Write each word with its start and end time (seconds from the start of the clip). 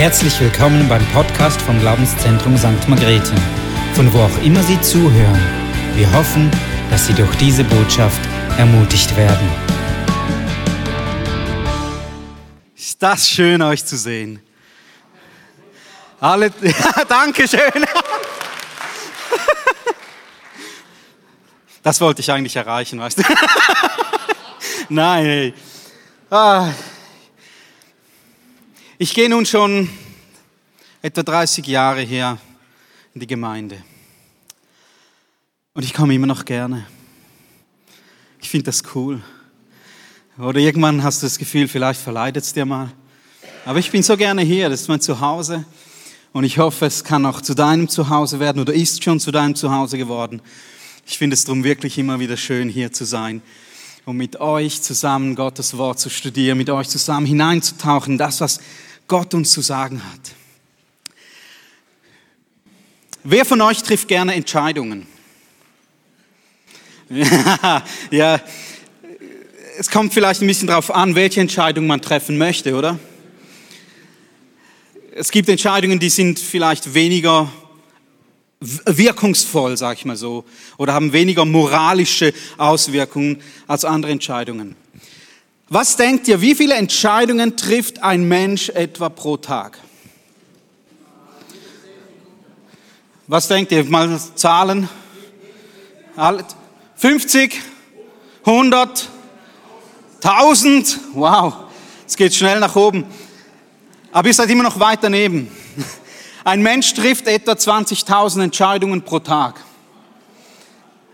Herzlich 0.00 0.40
willkommen 0.40 0.88
beim 0.88 1.06
Podcast 1.08 1.60
vom 1.60 1.78
Glaubenszentrum 1.78 2.56
St. 2.56 2.88
Margrethe, 2.88 3.34
von 3.92 4.10
wo 4.14 4.20
auch 4.20 4.42
immer 4.42 4.62
Sie 4.62 4.80
zuhören. 4.80 5.38
Wir 5.94 6.10
hoffen, 6.14 6.50
dass 6.88 7.06
Sie 7.06 7.12
durch 7.12 7.36
diese 7.36 7.64
Botschaft 7.64 8.18
ermutigt 8.56 9.14
werden. 9.14 9.46
Ist 12.74 13.02
das 13.02 13.28
schön, 13.28 13.60
euch 13.60 13.84
zu 13.84 13.98
sehen? 13.98 14.40
Alle, 16.18 16.46
ja, 16.62 17.04
danke 17.06 17.46
schön. 17.46 17.84
Das 21.82 22.00
wollte 22.00 22.22
ich 22.22 22.32
eigentlich 22.32 22.56
erreichen, 22.56 22.98
weißt 22.98 23.18
du? 23.18 23.22
Nein. 24.88 25.52
Ah. 26.30 26.70
Ich 29.02 29.14
gehe 29.14 29.30
nun 29.30 29.46
schon 29.46 29.88
etwa 31.00 31.22
30 31.22 31.66
Jahre 31.66 32.02
hier 32.02 32.36
in 33.14 33.20
die 33.22 33.26
Gemeinde. 33.26 33.82
Und 35.72 35.86
ich 35.86 35.94
komme 35.94 36.14
immer 36.14 36.26
noch 36.26 36.44
gerne. 36.44 36.86
Ich 38.42 38.50
finde 38.50 38.66
das 38.66 38.82
cool. 38.94 39.22
Oder 40.36 40.60
irgendwann 40.60 41.02
hast 41.02 41.22
du 41.22 41.26
das 41.26 41.38
Gefühl, 41.38 41.66
vielleicht 41.66 41.98
verleidet 41.98 42.44
es 42.44 42.52
dir 42.52 42.66
mal. 42.66 42.92
Aber 43.64 43.78
ich 43.78 43.90
bin 43.90 44.02
so 44.02 44.18
gerne 44.18 44.42
hier, 44.42 44.68
das 44.68 44.82
ist 44.82 44.88
mein 44.88 45.00
Zuhause. 45.00 45.64
Und 46.34 46.44
ich 46.44 46.58
hoffe, 46.58 46.84
es 46.84 47.02
kann 47.02 47.24
auch 47.24 47.40
zu 47.40 47.54
deinem 47.54 47.88
Zuhause 47.88 48.38
werden 48.38 48.60
oder 48.60 48.74
ist 48.74 49.02
schon 49.02 49.18
zu 49.18 49.30
deinem 49.30 49.54
Zuhause 49.54 49.96
geworden. 49.96 50.42
Ich 51.06 51.16
finde 51.16 51.32
es 51.32 51.46
darum 51.46 51.64
wirklich 51.64 51.96
immer 51.96 52.20
wieder 52.20 52.36
schön, 52.36 52.68
hier 52.68 52.92
zu 52.92 53.06
sein 53.06 53.40
und 54.04 54.18
mit 54.18 54.40
euch 54.40 54.82
zusammen 54.82 55.36
Gottes 55.36 55.78
Wort 55.78 55.98
zu 55.98 56.10
studieren, 56.10 56.58
mit 56.58 56.68
euch 56.68 56.88
zusammen 56.90 57.24
hineinzutauchen, 57.24 58.18
das, 58.18 58.42
was 58.42 58.60
Gott 59.10 59.34
uns 59.34 59.50
zu 59.50 59.60
sagen 59.60 60.00
hat. 60.04 60.20
Wer 63.24 63.44
von 63.44 63.60
euch 63.60 63.82
trifft 63.82 64.06
gerne 64.06 64.34
Entscheidungen? 64.34 65.08
ja, 68.12 68.40
es 69.78 69.90
kommt 69.90 70.14
vielleicht 70.14 70.42
ein 70.42 70.46
bisschen 70.46 70.68
darauf 70.68 70.94
an, 70.94 71.16
welche 71.16 71.40
Entscheidung 71.40 71.88
man 71.88 72.00
treffen 72.00 72.38
möchte, 72.38 72.76
oder? 72.76 73.00
Es 75.12 75.32
gibt 75.32 75.48
Entscheidungen, 75.48 75.98
die 75.98 76.08
sind 76.08 76.38
vielleicht 76.38 76.94
weniger 76.94 77.50
wirkungsvoll, 78.60 79.76
sag 79.76 79.98
ich 79.98 80.04
mal 80.04 80.16
so, 80.16 80.44
oder 80.76 80.94
haben 80.94 81.12
weniger 81.12 81.44
moralische 81.44 82.32
Auswirkungen 82.58 83.42
als 83.66 83.84
andere 83.84 84.12
Entscheidungen. 84.12 84.76
Was 85.72 85.94
denkt 85.94 86.26
ihr, 86.26 86.40
wie 86.40 86.56
viele 86.56 86.74
Entscheidungen 86.74 87.56
trifft 87.56 88.02
ein 88.02 88.24
Mensch 88.24 88.70
etwa 88.70 89.08
pro 89.08 89.36
Tag? 89.36 89.78
Was 93.28 93.46
denkt 93.46 93.70
ihr? 93.70 93.84
Mal 93.84 94.18
Zahlen. 94.34 94.88
50, 96.96 97.60
100, 98.44 99.08
1000. 100.24 100.98
Wow, 101.14 101.54
es 102.04 102.16
geht 102.16 102.34
schnell 102.34 102.58
nach 102.58 102.74
oben. 102.74 103.04
Aber 104.10 104.26
ihr 104.26 104.34
seid 104.34 104.50
immer 104.50 104.64
noch 104.64 104.80
weit 104.80 105.04
daneben. 105.04 105.52
Ein 106.42 106.62
Mensch 106.62 106.92
trifft 106.94 107.28
etwa 107.28 107.52
20.000 107.52 108.42
Entscheidungen 108.42 109.02
pro 109.02 109.20
Tag. 109.20 109.60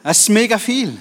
Das 0.03 0.21
ist 0.21 0.31
mega 0.31 0.57
viel. 0.57 0.97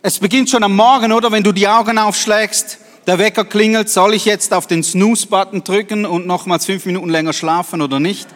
Es 0.00 0.20
beginnt 0.20 0.48
schon 0.48 0.62
am 0.62 0.76
Morgen, 0.76 1.10
oder? 1.10 1.32
Wenn 1.32 1.42
du 1.42 1.50
die 1.50 1.66
Augen 1.66 1.98
aufschlägst, 1.98 2.78
der 3.08 3.18
Wecker 3.18 3.44
klingelt, 3.44 3.90
soll 3.90 4.14
ich 4.14 4.26
jetzt 4.26 4.54
auf 4.54 4.68
den 4.68 4.84
Snooze-Button 4.84 5.64
drücken 5.64 6.06
und 6.06 6.24
nochmals 6.24 6.66
fünf 6.66 6.86
Minuten 6.86 7.08
länger 7.08 7.32
schlafen 7.32 7.82
oder 7.82 7.98
nicht? 7.98 8.28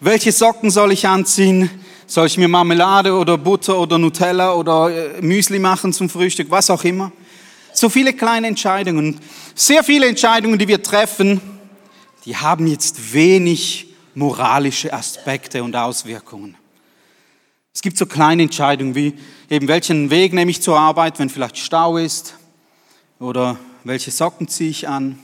Welche 0.00 0.32
Socken 0.32 0.70
soll 0.70 0.92
ich 0.92 1.06
anziehen? 1.08 1.70
Soll 2.06 2.26
ich 2.26 2.36
mir 2.36 2.46
Marmelade 2.46 3.14
oder 3.14 3.38
Butter 3.38 3.78
oder 3.78 3.96
Nutella 3.96 4.52
oder 4.52 4.90
äh, 4.90 5.22
Müsli 5.22 5.58
machen 5.58 5.94
zum 5.94 6.10
Frühstück? 6.10 6.50
Was 6.50 6.68
auch 6.68 6.84
immer. 6.84 7.10
So 7.72 7.88
viele 7.88 8.12
kleine 8.12 8.48
Entscheidungen. 8.48 9.18
Sehr 9.54 9.82
viele 9.82 10.08
Entscheidungen, 10.08 10.58
die 10.58 10.68
wir 10.68 10.82
treffen, 10.82 11.40
die 12.26 12.36
haben 12.36 12.66
jetzt 12.66 13.14
wenig 13.14 13.86
moralische 14.14 14.92
Aspekte 14.92 15.64
und 15.64 15.74
Auswirkungen. 15.74 16.59
Es 17.72 17.82
gibt 17.82 17.96
so 17.96 18.06
kleine 18.06 18.42
Entscheidungen 18.42 18.94
wie 18.94 19.14
eben 19.48 19.68
welchen 19.68 20.10
Weg 20.10 20.32
nehme 20.32 20.50
ich 20.50 20.60
zur 20.60 20.78
Arbeit, 20.78 21.18
wenn 21.18 21.30
vielleicht 21.30 21.56
Stau 21.58 21.96
ist 21.96 22.34
oder 23.18 23.58
welche 23.84 24.10
Socken 24.10 24.48
ziehe 24.48 24.70
ich 24.70 24.88
an. 24.88 25.18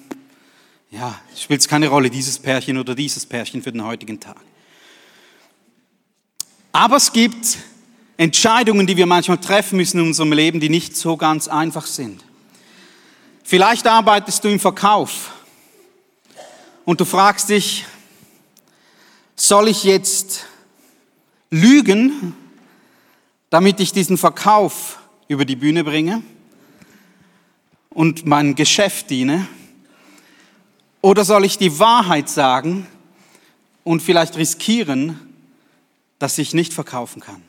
Ja, 0.91 1.19
spielt 1.37 1.61
es 1.61 1.69
keine 1.69 1.89
Rolle, 1.89 2.09
dieses 2.09 2.39
Pärchen 2.39 2.79
oder 2.79 2.95
dieses 2.95 3.27
Pärchen 3.27 3.63
für 3.63 3.73
den 3.73 3.85
heutigen 3.85 4.21
Tag. 4.21 4.37
Aber 6.73 6.97
es 6.97 7.13
gibt 7.13 7.59
Entscheidungen, 8.17 8.87
die 8.87 8.97
wir 8.97 9.07
manchmal 9.07 9.39
treffen 9.39 9.77
müssen 9.77 9.99
in 9.99 10.07
unserem 10.07 10.33
Leben, 10.33 10.61
die 10.61 10.69
nicht 10.69 10.97
so 10.97 11.17
ganz 11.17 11.49
einfach 11.49 11.87
sind. 11.87 12.23
Vielleicht 13.43 13.87
arbeitest 13.87 14.45
du 14.45 14.49
im 14.49 14.61
Verkauf 14.61 15.33
und 16.85 17.01
du 17.01 17.05
fragst 17.05 17.49
dich, 17.49 17.85
soll 19.35 19.69
ich 19.69 19.85
jetzt 19.85 20.47
lügen, 21.51 22.35
damit 23.51 23.81
ich 23.81 23.93
diesen 23.93 24.19
Verkauf 24.19 24.99
über 25.29 25.45
die 25.45 25.57
Bühne 25.57 25.85
bringe 25.85 26.23
und 27.91 28.27
mein 28.27 28.55
Geschäft 28.55 29.11
diene? 29.11 29.47
Oder 31.01 31.25
soll 31.25 31.45
ich 31.45 31.59
die 31.59 31.79
Wahrheit 31.79 32.29
sagen 32.29 32.87
und 33.85 34.03
vielleicht 34.03 34.37
riskieren, 34.37 35.21
dass 36.19 36.39
ich 36.39 36.55
nicht 36.55 36.73
verkaufen 36.73 37.21
kann? 37.21 37.43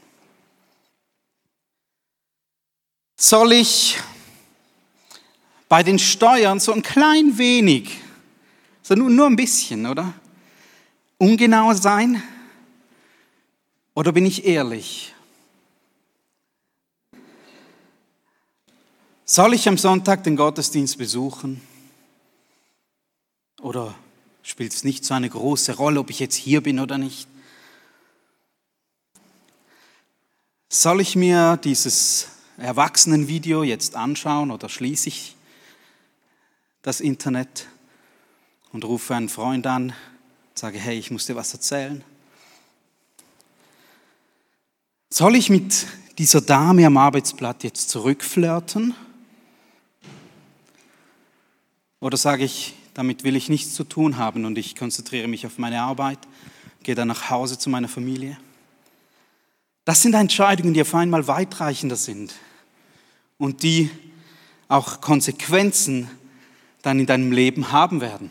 Soll 3.19 3.53
ich 3.53 3.97
bei 5.67 5.81
den 5.83 5.97
Steuern 5.97 6.59
so 6.59 6.71
ein 6.71 6.83
klein 6.83 7.37
wenig 7.37 7.97
so 8.87 8.95
nur, 8.95 9.09
nur 9.09 9.25
ein 9.25 9.35
bisschen, 9.35 9.85
oder? 9.85 10.13
Ungenau 11.17 11.73
sein? 11.73 12.23
Oder 13.97 14.11
bin 14.11 14.27
ich 14.27 14.45
ehrlich? 14.45 15.11
Soll 19.25 19.55
ich 19.55 19.67
am 19.67 19.79
Sonntag 19.79 20.23
den 20.23 20.35
Gottesdienst 20.35 20.99
besuchen? 20.99 21.61
Oder 23.59 23.95
spielt 24.43 24.71
es 24.71 24.83
nicht 24.83 25.03
so 25.03 25.15
eine 25.15 25.27
große 25.27 25.77
Rolle, 25.77 25.99
ob 25.99 26.11
ich 26.11 26.19
jetzt 26.19 26.35
hier 26.35 26.61
bin 26.61 26.79
oder 26.79 26.99
nicht? 26.99 27.27
Soll 30.69 31.01
ich 31.01 31.15
mir 31.15 31.57
dieses 31.57 32.27
Erwachsenenvideo 32.59 33.63
jetzt 33.63 33.95
anschauen 33.95 34.51
oder 34.51 34.69
schließe 34.69 35.09
ich 35.09 35.35
das 36.83 37.01
Internet? 37.01 37.67
und 38.73 38.85
rufe 38.85 39.15
einen 39.15 39.29
Freund 39.29 39.65
an, 39.65 39.93
sage, 40.53 40.77
hey, 40.77 40.99
ich 40.99 41.09
muss 41.09 41.25
dir 41.25 41.35
was 41.35 41.51
erzählen. 41.51 42.03
Soll 45.17 45.35
ich 45.35 45.49
mit 45.49 45.87
dieser 46.19 46.41
Dame 46.41 46.85
am 46.85 46.95
Arbeitsblatt 46.95 47.63
jetzt 47.63 47.89
zurückflirten? 47.89 48.93
Oder 51.99 52.17
sage 52.17 52.43
ich, 52.43 52.75
damit 52.93 53.23
will 53.23 53.35
ich 53.35 53.49
nichts 53.49 53.73
zu 53.73 53.83
tun 53.83 54.17
haben 54.17 54.45
und 54.45 54.59
ich 54.59 54.75
konzentriere 54.75 55.27
mich 55.27 55.43
auf 55.47 55.57
meine 55.57 55.81
Arbeit, 55.81 56.19
gehe 56.83 56.93
dann 56.93 57.07
nach 57.07 57.31
Hause 57.31 57.57
zu 57.57 57.67
meiner 57.71 57.87
Familie? 57.87 58.37
Das 59.85 60.03
sind 60.03 60.13
Entscheidungen, 60.13 60.75
die 60.75 60.81
auf 60.81 60.93
einmal 60.93 61.27
weitreichender 61.27 61.95
sind 61.95 62.35
und 63.39 63.63
die 63.63 63.89
auch 64.67 65.01
Konsequenzen 65.01 66.11
dann 66.83 66.99
in 66.99 67.07
deinem 67.07 67.31
Leben 67.31 67.71
haben 67.71 68.01
werden. 68.01 68.29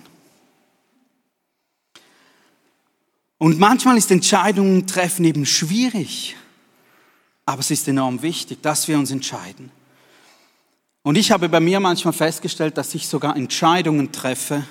Und 3.39 3.59
manchmal 3.59 3.99
ist 3.99 4.13
Entscheidungen 4.13 4.87
treffen 4.87 5.25
eben 5.25 5.47
schwierig, 5.47 6.37
aber 7.47 7.61
es 7.61 7.71
ist 7.71 7.89
enorm 7.89 8.21
wichtig, 8.21 8.61
dass 8.61 8.87
wir 8.89 8.99
uns 8.99 9.11
entscheiden. 9.11 9.71
Und 11.03 11.17
ich 11.17 11.31
habe 11.31 11.49
bei 11.49 11.61
mir 11.61 11.81
manchmal 11.81 12.13
festgestellt, 12.13 12.77
dass 12.77 12.95
ich 12.95 13.09
sogar 13.09 13.37
Entscheidungen 13.37 14.13
treffe 14.13 14.65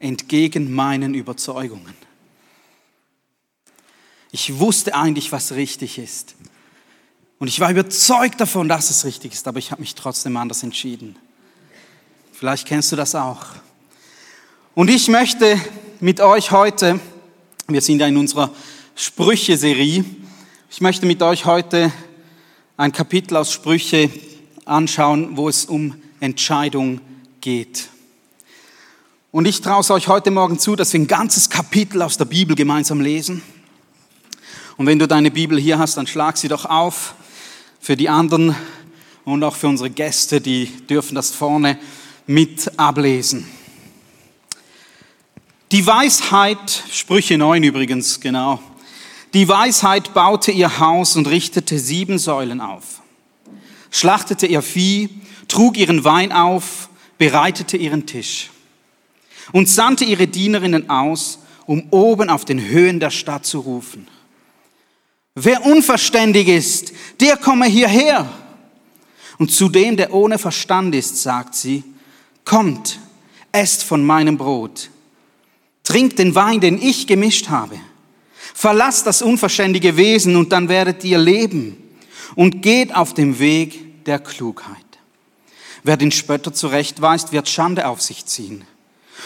entgegen 0.00 0.74
meinen 0.74 1.14
Überzeugungen. 1.14 1.94
Ich 4.32 4.58
wusste 4.58 4.94
eigentlich, 4.94 5.32
was 5.32 5.52
richtig 5.52 5.96
ist. 5.96 6.34
Und 7.38 7.48
ich 7.48 7.60
war 7.60 7.70
überzeugt 7.70 8.40
davon, 8.40 8.68
dass 8.68 8.90
es 8.90 9.06
richtig 9.06 9.32
ist, 9.32 9.48
aber 9.48 9.58
ich 9.58 9.70
habe 9.70 9.80
mich 9.80 9.94
trotzdem 9.94 10.36
anders 10.36 10.62
entschieden. 10.62 11.16
Vielleicht 12.32 12.66
kennst 12.66 12.92
du 12.92 12.96
das 12.96 13.14
auch. 13.14 13.46
Und 14.74 14.90
ich 14.90 15.08
möchte 15.08 15.58
mit 16.00 16.20
euch 16.20 16.50
heute 16.50 17.00
wir 17.66 17.80
sind 17.80 17.98
ja 17.98 18.06
in 18.06 18.18
unserer 18.18 18.50
Sprüche-Serie. 18.94 20.04
Ich 20.74 20.80
möchte 20.80 21.06
mit 21.06 21.22
euch 21.22 21.44
heute 21.44 21.92
ein 22.76 22.90
Kapitel 22.90 23.36
aus 23.36 23.52
Sprüche 23.52 24.10
anschauen, 24.64 25.36
wo 25.36 25.48
es 25.48 25.66
um 25.66 25.94
Entscheidung 26.18 27.00
geht. 27.40 27.90
Und 29.30 29.46
ich 29.46 29.60
traue 29.60 29.82
es 29.82 29.92
euch 29.92 30.08
heute 30.08 30.32
Morgen 30.32 30.58
zu, 30.58 30.74
dass 30.74 30.92
wir 30.92 30.98
ein 30.98 31.06
ganzes 31.06 31.48
Kapitel 31.48 32.02
aus 32.02 32.16
der 32.16 32.24
Bibel 32.24 32.56
gemeinsam 32.56 33.00
lesen. 33.00 33.40
Und 34.76 34.86
wenn 34.86 34.98
du 34.98 35.06
deine 35.06 35.30
Bibel 35.30 35.60
hier 35.60 35.78
hast, 35.78 35.96
dann 35.96 36.08
schlag 36.08 36.36
sie 36.38 36.48
doch 36.48 36.64
auf. 36.64 37.14
Für 37.78 37.96
die 37.96 38.08
anderen 38.08 38.56
und 39.24 39.44
auch 39.44 39.54
für 39.54 39.68
unsere 39.68 39.90
Gäste, 39.90 40.40
die 40.40 40.66
dürfen 40.88 41.14
das 41.14 41.30
vorne 41.30 41.78
mit 42.26 42.80
ablesen. 42.80 43.46
Die 45.70 45.86
Weisheit, 45.86 46.82
Sprüche 46.90 47.38
9 47.38 47.62
übrigens, 47.62 48.18
genau. 48.18 48.58
Die 49.34 49.48
Weisheit 49.48 50.14
baute 50.14 50.52
ihr 50.52 50.78
Haus 50.78 51.16
und 51.16 51.26
richtete 51.26 51.80
sieben 51.80 52.18
Säulen 52.18 52.60
auf, 52.60 53.02
schlachtete 53.90 54.46
ihr 54.46 54.62
Vieh, 54.62 55.08
trug 55.48 55.76
ihren 55.76 56.04
Wein 56.04 56.30
auf, 56.30 56.88
bereitete 57.18 57.76
ihren 57.76 58.06
Tisch 58.06 58.50
und 59.50 59.68
sandte 59.68 60.04
ihre 60.04 60.28
Dienerinnen 60.28 60.88
aus, 60.88 61.40
um 61.66 61.88
oben 61.90 62.30
auf 62.30 62.44
den 62.44 62.60
Höhen 62.68 63.00
der 63.00 63.10
Stadt 63.10 63.44
zu 63.44 63.58
rufen. 63.58 64.06
Wer 65.34 65.66
unverständig 65.66 66.46
ist, 66.46 66.92
der 67.18 67.36
komme 67.36 67.66
hierher. 67.66 68.30
Und 69.38 69.50
zu 69.50 69.68
dem, 69.68 69.96
der 69.96 70.14
ohne 70.14 70.38
Verstand 70.38 70.94
ist, 70.94 71.20
sagt 71.20 71.56
sie, 71.56 71.82
kommt, 72.44 73.00
esst 73.50 73.82
von 73.82 74.04
meinem 74.04 74.38
Brot, 74.38 74.90
trinkt 75.82 76.20
den 76.20 76.36
Wein, 76.36 76.60
den 76.60 76.80
ich 76.80 77.08
gemischt 77.08 77.48
habe. 77.48 77.80
Verlasst 78.56 79.06
das 79.06 79.20
unverständige 79.20 79.96
Wesen 79.96 80.36
und 80.36 80.52
dann 80.52 80.68
werdet 80.68 81.02
ihr 81.04 81.18
leben 81.18 81.76
und 82.36 82.62
geht 82.62 82.94
auf 82.94 83.12
dem 83.12 83.40
Weg 83.40 84.04
der 84.04 84.20
Klugheit. 84.20 84.76
Wer 85.82 85.96
den 85.96 86.12
Spötter 86.12 86.52
zurechtweist, 86.52 87.32
wird 87.32 87.48
Schande 87.48 87.88
auf 87.88 88.00
sich 88.00 88.24
ziehen. 88.24 88.64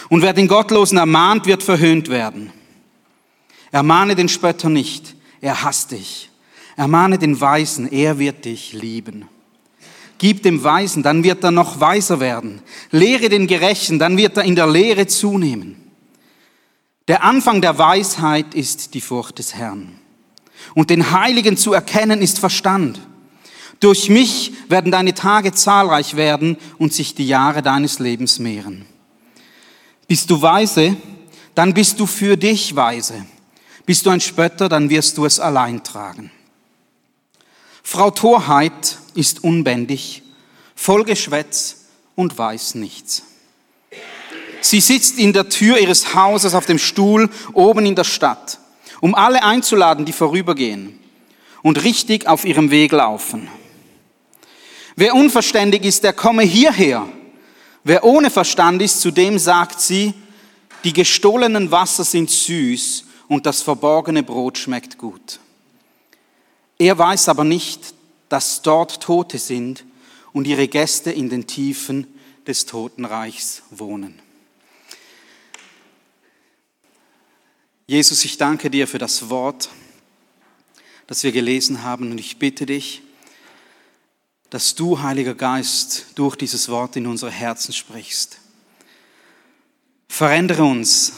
Und 0.09 0.23
wer 0.23 0.33
den 0.33 0.47
Gottlosen 0.47 0.97
ermahnt, 0.97 1.45
wird 1.45 1.61
verhöhnt 1.61 2.09
werden. 2.09 2.51
Ermahne 3.71 4.15
den 4.15 4.29
Spötter 4.29 4.67
nicht, 4.67 5.15
er 5.41 5.63
hasst 5.63 5.91
dich. 5.91 6.31
Ermahne 6.75 7.19
den 7.19 7.39
Weisen, 7.39 7.91
er 7.91 8.17
wird 8.17 8.45
dich 8.45 8.73
lieben. 8.73 9.27
Gib 10.17 10.41
dem 10.41 10.63
Weisen, 10.63 11.03
dann 11.03 11.23
wird 11.23 11.43
er 11.43 11.51
noch 11.51 11.79
weiser 11.79 12.19
werden. 12.19 12.61
Lehre 12.89 13.29
den 13.29 13.45
Gerechten, 13.47 13.99
dann 13.99 14.17
wird 14.17 14.37
er 14.37 14.43
in 14.43 14.55
der 14.55 14.67
Lehre 14.67 15.05
zunehmen. 15.05 15.88
Der 17.09 17.23
Anfang 17.23 17.59
der 17.59 17.79
Weisheit 17.79 18.53
ist 18.53 18.93
die 18.93 19.01
Furcht 19.01 19.39
des 19.39 19.55
Herrn. 19.55 19.99
Und 20.75 20.91
den 20.91 21.09
Heiligen 21.09 21.57
zu 21.57 21.73
erkennen 21.73 22.21
ist 22.21 22.37
Verstand. 22.37 22.99
Durch 23.79 24.09
mich 24.09 24.53
werden 24.67 24.91
deine 24.91 25.15
Tage 25.15 25.51
zahlreich 25.51 26.15
werden 26.15 26.55
und 26.77 26.93
sich 26.93 27.15
die 27.15 27.27
Jahre 27.27 27.63
deines 27.63 27.97
Lebens 27.97 28.37
mehren. 28.37 28.85
Bist 30.07 30.29
du 30.29 30.39
weise, 30.39 30.97
dann 31.55 31.73
bist 31.73 31.99
du 31.99 32.05
für 32.05 32.37
dich 32.37 32.75
weise. 32.75 33.25
Bist 33.87 34.05
du 34.05 34.11
ein 34.11 34.21
Spötter, 34.21 34.69
dann 34.69 34.91
wirst 34.91 35.17
du 35.17 35.25
es 35.25 35.39
allein 35.39 35.83
tragen. 35.83 36.29
Frau 37.81 38.11
Torheit 38.11 38.99
ist 39.15 39.43
unbändig, 39.43 40.21
voll 40.75 41.05
Geschwätz 41.05 41.87
und 42.13 42.37
weiß 42.37 42.75
nichts. 42.75 43.23
Sie 44.61 44.81
sitzt 44.81 45.17
in 45.17 45.33
der 45.33 45.49
Tür 45.49 45.77
ihres 45.77 46.13
Hauses 46.13 46.53
auf 46.53 46.65
dem 46.65 46.79
Stuhl 46.79 47.29
oben 47.53 47.85
in 47.85 47.95
der 47.95 48.03
Stadt, 48.03 48.59
um 48.99 49.15
alle 49.15 49.43
einzuladen, 49.43 50.05
die 50.05 50.11
vorübergehen 50.11 50.99
und 51.61 51.83
richtig 51.83 52.27
auf 52.27 52.45
ihrem 52.45 52.71
Weg 52.71 52.91
laufen. 52.91 53.47
Wer 54.95 55.15
unverständig 55.15 55.85
ist, 55.85 56.03
der 56.03 56.13
komme 56.13 56.43
hierher. 56.43 57.07
Wer 57.83 58.03
ohne 58.03 58.29
Verstand 58.29 58.81
ist, 58.81 58.99
zu 58.99 59.11
dem 59.11 59.39
sagt 59.39 59.79
sie, 59.79 60.13
die 60.83 60.93
gestohlenen 60.93 61.71
Wasser 61.71 62.03
sind 62.03 62.29
süß 62.29 63.05
und 63.27 63.45
das 63.45 63.61
verborgene 63.61 64.23
Brot 64.23 64.57
schmeckt 64.57 64.97
gut. 64.97 65.39
Er 66.77 66.97
weiß 66.97 67.29
aber 67.29 67.43
nicht, 67.43 67.93
dass 68.29 68.61
dort 68.61 69.01
Tote 69.01 69.37
sind 69.37 69.85
und 70.33 70.47
ihre 70.47 70.67
Gäste 70.67 71.11
in 71.11 71.29
den 71.29 71.47
Tiefen 71.47 72.07
des 72.47 72.65
Totenreichs 72.65 73.63
wohnen. 73.69 74.21
Jesus, 77.89 78.23
ich 78.23 78.37
danke 78.37 78.69
dir 78.69 78.87
für 78.87 78.99
das 78.99 79.31
Wort, 79.31 79.67
das 81.07 81.23
wir 81.23 81.31
gelesen 81.31 81.81
haben 81.81 82.11
und 82.11 82.19
ich 82.19 82.37
bitte 82.37 82.67
dich, 82.67 83.01
dass 84.51 84.75
du, 84.75 85.01
Heiliger 85.01 85.33
Geist, 85.33 86.05
durch 86.13 86.35
dieses 86.35 86.69
Wort 86.69 86.97
in 86.97 87.07
unsere 87.07 87.31
Herzen 87.31 87.73
sprichst. 87.73 88.41
Verändere 90.07 90.65
uns, 90.65 91.13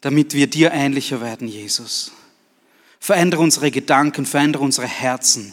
damit 0.00 0.32
wir 0.32 0.46
dir 0.46 0.72
ähnlicher 0.72 1.20
werden, 1.20 1.46
Jesus. 1.46 2.12
Verändere 2.98 3.42
unsere 3.42 3.70
Gedanken, 3.70 4.24
verändere 4.24 4.62
unsere 4.62 4.86
Herzen, 4.86 5.52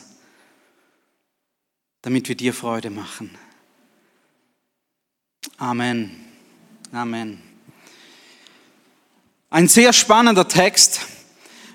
damit 2.01 2.29
wir 2.29 2.35
dir 2.37 2.53
Freude 2.53 2.91
machen. 2.91 3.37
Amen. 5.57 6.11
Amen. 6.93 7.50
Ein 9.53 9.67
sehr 9.67 9.91
spannender 9.91 10.47
Text. 10.47 11.01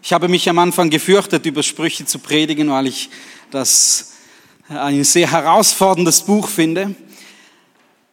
Ich 0.03 0.15
habe 0.15 0.29
mich 0.29 0.49
am 0.49 0.59
Anfang 0.59 0.89
gefürchtet, 0.89 1.45
über 1.45 1.63
Sprüche 1.63 2.07
zu 2.07 2.19
predigen, 2.19 2.71
weil 2.71 2.87
ich 2.87 3.11
das 3.51 4.15
ein 4.71 5.05
sehr 5.05 5.31
herausforderndes 5.31 6.23
Buch 6.23 6.49
finde, 6.49 6.95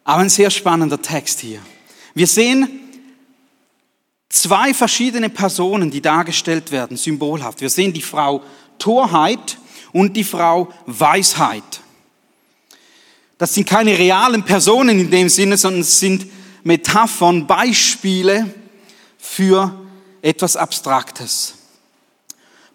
aber 0.04 0.24
ein 0.24 0.30
sehr 0.30 0.50
spannender 0.50 1.02
Text 1.02 1.40
hier. 1.40 1.62
Wir 2.14 2.28
sehen 2.28 2.68
zwei 4.28 4.74
verschiedene 4.74 5.30
Personen, 5.30 5.90
die 5.90 6.02
dargestellt 6.02 6.72
werden, 6.72 6.98
symbolhaft. 6.98 7.62
Wir 7.62 7.70
sehen 7.70 7.94
die 7.94 8.02
Frau 8.02 8.44
Torheit 8.80 9.58
und 9.94 10.18
die 10.18 10.26
Frau 10.26 10.74
Weisheit. 10.88 11.80
Das 13.38 13.54
sind 13.54 13.66
keine 13.66 13.98
realen 13.98 14.44
Personen 14.44 15.00
in 15.00 15.10
dem 15.10 15.30
Sinne, 15.30 15.56
sondern 15.56 15.84
es 15.84 16.02
sind 16.02 16.28
Metaphern, 16.66 17.48
Beispiele 17.48 18.54
für 19.36 19.74
etwas 20.22 20.56
Abstraktes. 20.56 21.56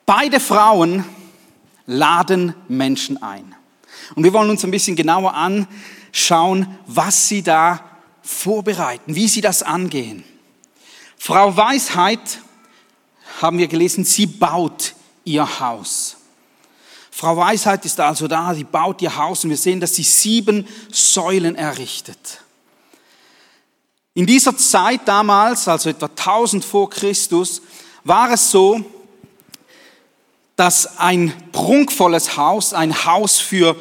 Beide 0.05 0.40
Frauen 0.40 1.05
laden 1.87 2.55
Menschen 2.66 3.22
ein. 3.22 3.55
Und 4.16 4.25
wir 4.25 4.32
wollen 4.32 4.50
uns 4.50 4.64
ein 4.64 4.70
bisschen 4.70 4.96
genauer 4.96 5.34
anschauen, 5.34 6.78
was 6.87 7.28
sie 7.28 7.43
da 7.43 7.80
vorbereiten, 8.23 9.14
wie 9.14 9.28
sie 9.28 9.40
das 9.40 9.62
angehen. 9.62 10.25
Frau 11.16 11.56
Weisheit, 11.56 12.40
haben 13.40 13.59
wir 13.59 13.68
gelesen, 13.68 14.04
sie 14.04 14.26
baut 14.26 14.94
ihr 15.25 15.61
Haus. 15.61 16.16
Frau 17.12 17.37
Weisheit 17.37 17.85
ist 17.85 18.00
also 18.00 18.26
da, 18.26 18.52
sie 18.54 18.64
baut 18.64 19.00
ihr 19.00 19.16
Haus 19.16 19.44
und 19.44 19.50
wir 19.50 19.56
sehen, 19.56 19.78
dass 19.78 19.94
sie 19.94 20.02
sieben 20.02 20.66
Säulen 20.90 21.54
errichtet. 21.54 22.40
In 24.18 24.26
dieser 24.26 24.56
Zeit 24.56 25.02
damals, 25.04 25.68
also 25.68 25.90
etwa 25.90 26.06
1000 26.06 26.64
vor 26.64 26.90
Christus, 26.90 27.62
war 28.02 28.32
es 28.32 28.50
so, 28.50 28.84
dass 30.56 30.98
ein 30.98 31.32
prunkvolles 31.52 32.37
Haus, 32.37 32.75
ein 32.75 33.04
Haus 33.04 33.38
für 33.38 33.76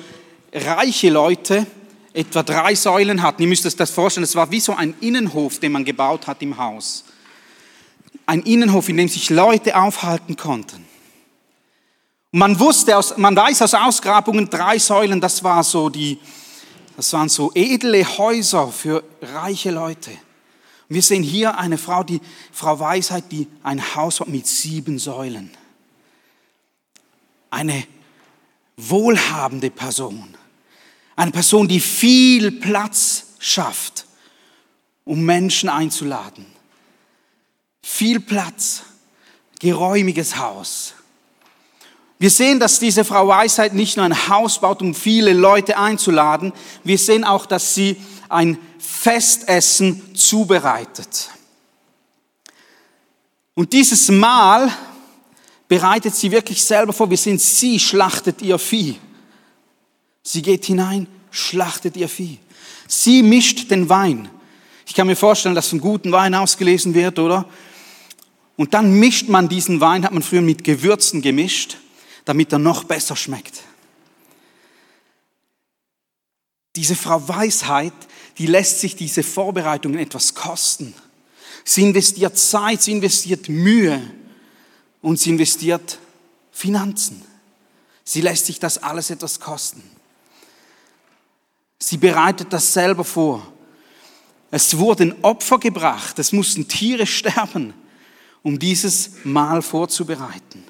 reiche 0.53 1.09
Leute 1.09 1.65
etwa 2.13 2.43
drei 2.43 2.75
Säulen 2.75 3.23
hatten. 3.23 3.41
Ihr 3.41 3.47
müsst 3.47 3.65
euch 3.65 3.75
das 3.75 3.89
vorstellen, 3.89 4.25
es 4.25 4.35
war 4.35 4.51
wie 4.51 4.59
so 4.59 4.75
ein 4.75 4.93
Innenhof, 5.01 5.57
den 5.57 5.71
man 5.71 5.83
gebaut 5.83 6.27
hat 6.27 6.39
im 6.43 6.55
Haus. 6.55 7.03
Ein 8.27 8.43
Innenhof, 8.43 8.89
in 8.89 8.97
dem 8.97 9.07
sich 9.07 9.31
Leute 9.31 9.75
aufhalten 9.75 10.35
konnten. 10.35 10.85
Und 12.31 12.39
man 12.39 12.59
wusste, 12.59 12.95
aus, 12.95 13.17
man 13.17 13.35
weiß 13.35 13.63
aus 13.63 13.73
Ausgrabungen, 13.73 14.47
drei 14.47 14.77
Säulen, 14.77 15.19
das 15.19 15.43
war 15.43 15.63
so 15.63 15.89
die, 15.89 16.19
das 16.95 17.11
waren 17.11 17.27
so 17.27 17.51
edle 17.55 18.05
Häuser 18.19 18.67
für 18.67 19.03
reiche 19.19 19.71
Leute. 19.71 20.11
Wir 20.89 21.01
sehen 21.01 21.23
hier 21.23 21.57
eine 21.57 21.77
Frau, 21.77 22.03
die 22.03 22.21
Frau 22.51 22.79
Weisheit, 22.79 23.25
die 23.31 23.47
ein 23.63 23.95
Haus 23.95 24.19
hat 24.19 24.29
mit 24.29 24.47
sieben 24.47 24.99
Säulen. 24.99 25.51
Eine 27.49 27.85
wohlhabende 28.77 29.69
Person. 29.69 30.35
Eine 31.15 31.31
Person, 31.31 31.67
die 31.67 31.79
viel 31.79 32.51
Platz 32.51 33.25
schafft, 33.39 34.05
um 35.03 35.23
Menschen 35.23 35.67
einzuladen. 35.67 36.45
Viel 37.81 38.19
Platz, 38.19 38.83
geräumiges 39.59 40.37
Haus. 40.37 40.93
Wir 42.19 42.29
sehen, 42.31 42.59
dass 42.59 42.79
diese 42.79 43.05
Frau 43.05 43.27
Weisheit 43.27 43.73
nicht 43.73 43.95
nur 43.95 44.05
ein 44.05 44.27
Haus 44.27 44.59
baut, 44.59 44.81
um 44.81 44.95
viele 44.95 45.33
Leute 45.33 45.77
einzuladen, 45.77 46.51
wir 46.83 46.97
sehen 46.97 47.23
auch, 47.23 47.45
dass 47.45 47.75
sie 47.75 47.97
ein 48.29 48.57
Festessen 48.79 50.15
zubereitet. 50.15 51.29
Und 53.53 53.73
dieses 53.73 54.09
Mahl 54.09 54.71
bereitet 55.67 56.15
sie 56.15 56.31
wirklich 56.31 56.63
selber 56.63 56.93
vor. 56.93 57.09
Wir 57.09 57.17
sehen, 57.17 57.39
sie 57.39 57.79
schlachtet 57.79 58.41
ihr 58.41 58.59
Vieh. 58.59 58.97
Sie 60.23 60.41
geht 60.41 60.65
hinein, 60.65 61.07
schlachtet 61.31 61.97
ihr 61.97 62.09
Vieh. 62.09 62.39
Sie 62.87 63.23
mischt 63.23 63.71
den 63.71 63.89
Wein. 63.89 64.29
Ich 64.85 64.93
kann 64.93 65.07
mir 65.07 65.15
vorstellen, 65.15 65.55
dass 65.55 65.67
von 65.69 65.81
guten 65.81 66.11
Wein 66.11 66.35
ausgelesen 66.35 66.93
wird, 66.93 67.19
oder? 67.19 67.45
Und 68.55 68.73
dann 68.73 68.93
mischt 68.99 69.27
man 69.27 69.49
diesen 69.49 69.81
Wein, 69.81 70.03
hat 70.03 70.13
man 70.13 70.23
früher 70.23 70.41
mit 70.41 70.63
Gewürzen 70.63 71.21
gemischt, 71.21 71.77
damit 72.25 72.51
er 72.51 72.59
noch 72.59 72.83
besser 72.85 73.15
schmeckt. 73.15 73.61
Diese 76.77 76.95
Frau 76.95 77.27
Weisheit, 77.27 77.91
die 78.37 78.45
lässt 78.45 78.81
sich 78.81 78.95
diese 78.95 79.23
Vorbereitungen 79.23 79.97
etwas 79.97 80.35
kosten. 80.35 80.93
Sie 81.63 81.81
investiert 81.81 82.37
Zeit, 82.37 82.83
sie 82.83 82.91
investiert 82.91 83.49
Mühe 83.49 83.99
und 85.01 85.19
sie 85.19 85.31
investiert 85.31 85.97
Finanzen. 86.51 87.23
Sie 88.03 88.21
lässt 88.21 88.45
sich 88.45 88.59
das 88.59 88.77
alles 88.77 89.09
etwas 89.09 89.39
kosten. 89.39 89.81
Sie 91.79 91.97
bereitet 91.97 92.53
das 92.53 92.71
selber 92.71 93.03
vor. 93.03 93.45
Es 94.51 94.77
wurden 94.77 95.15
Opfer 95.23 95.57
gebracht, 95.57 96.19
es 96.19 96.31
mussten 96.31 96.67
Tiere 96.67 97.07
sterben, 97.07 97.73
um 98.43 98.59
dieses 98.59 99.13
Mahl 99.23 99.63
vorzubereiten. 99.63 100.63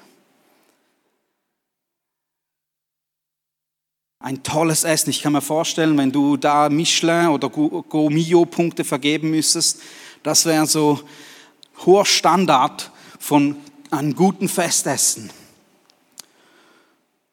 Ein 4.20 4.42
tolles 4.42 4.82
Essen. 4.82 5.10
Ich 5.10 5.22
kann 5.22 5.32
mir 5.32 5.40
vorstellen, 5.40 5.96
wenn 5.96 6.10
du 6.10 6.36
da 6.36 6.68
Michelin 6.68 7.28
oder 7.28 7.48
Gomio 7.48 8.44
Punkte 8.46 8.84
vergeben 8.84 9.30
müsstest, 9.30 9.80
das 10.24 10.44
wäre 10.44 10.66
so 10.66 11.00
hoher 11.86 12.04
Standard 12.04 12.90
von 13.20 13.56
einem 13.92 14.16
guten 14.16 14.48
Festessen. 14.48 15.30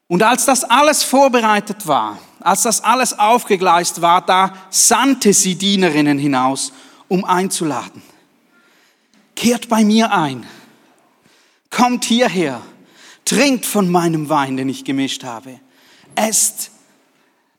Und 0.06 0.22
als 0.22 0.44
das 0.44 0.62
alles 0.62 1.02
vorbereitet 1.02 1.88
war, 1.88 2.18
als 2.38 2.62
das 2.62 2.84
alles 2.84 3.18
aufgegleist 3.18 4.00
war, 4.00 4.24
da 4.24 4.54
sandte 4.70 5.32
sie 5.32 5.56
Dienerinnen 5.56 6.18
hinaus, 6.18 6.72
um 7.08 7.24
einzuladen. 7.24 8.00
Kehrt 9.34 9.68
bei 9.68 9.84
mir 9.84 10.12
ein, 10.12 10.46
kommt 11.70 12.04
hierher, 12.04 12.62
trinkt 13.24 13.66
von 13.66 13.90
meinem 13.90 14.28
Wein, 14.28 14.56
den 14.56 14.68
ich 14.68 14.84
gemischt 14.84 15.24
habe, 15.24 15.58
esst, 16.14 16.70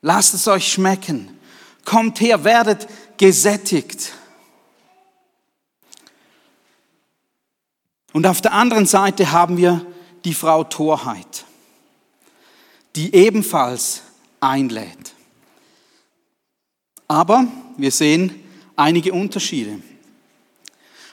lasst 0.02 0.34
es 0.34 0.48
euch 0.48 0.72
schmecken, 0.72 1.38
kommt 1.84 2.20
her, 2.20 2.44
werdet 2.44 2.86
gesättigt. 3.16 4.12
Und 8.12 8.26
auf 8.26 8.40
der 8.40 8.52
anderen 8.52 8.86
Seite 8.86 9.32
haben 9.32 9.56
wir 9.56 9.86
die 10.24 10.34
Frau 10.34 10.64
Torheit, 10.64 11.44
die 12.96 13.14
ebenfalls 13.14 14.02
einlädt. 14.40 15.14
Aber 17.06 17.46
wir 17.76 17.92
sehen 17.92 18.44
einige 18.76 19.12
Unterschiede. 19.12 19.80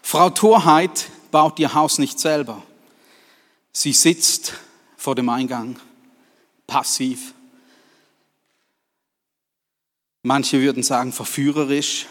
Frau 0.01 0.29
Torheit 0.29 1.09
baut 1.31 1.59
ihr 1.59 1.73
Haus 1.73 1.99
nicht 1.99 2.19
selber. 2.19 2.63
Sie 3.71 3.93
sitzt 3.93 4.53
vor 4.97 5.15
dem 5.15 5.29
Eingang, 5.29 5.79
passiv. 6.65 7.34
Manche 10.27 10.59
würden 10.59 10.81
sagen 10.81 11.11
verführerisch. 11.11 12.07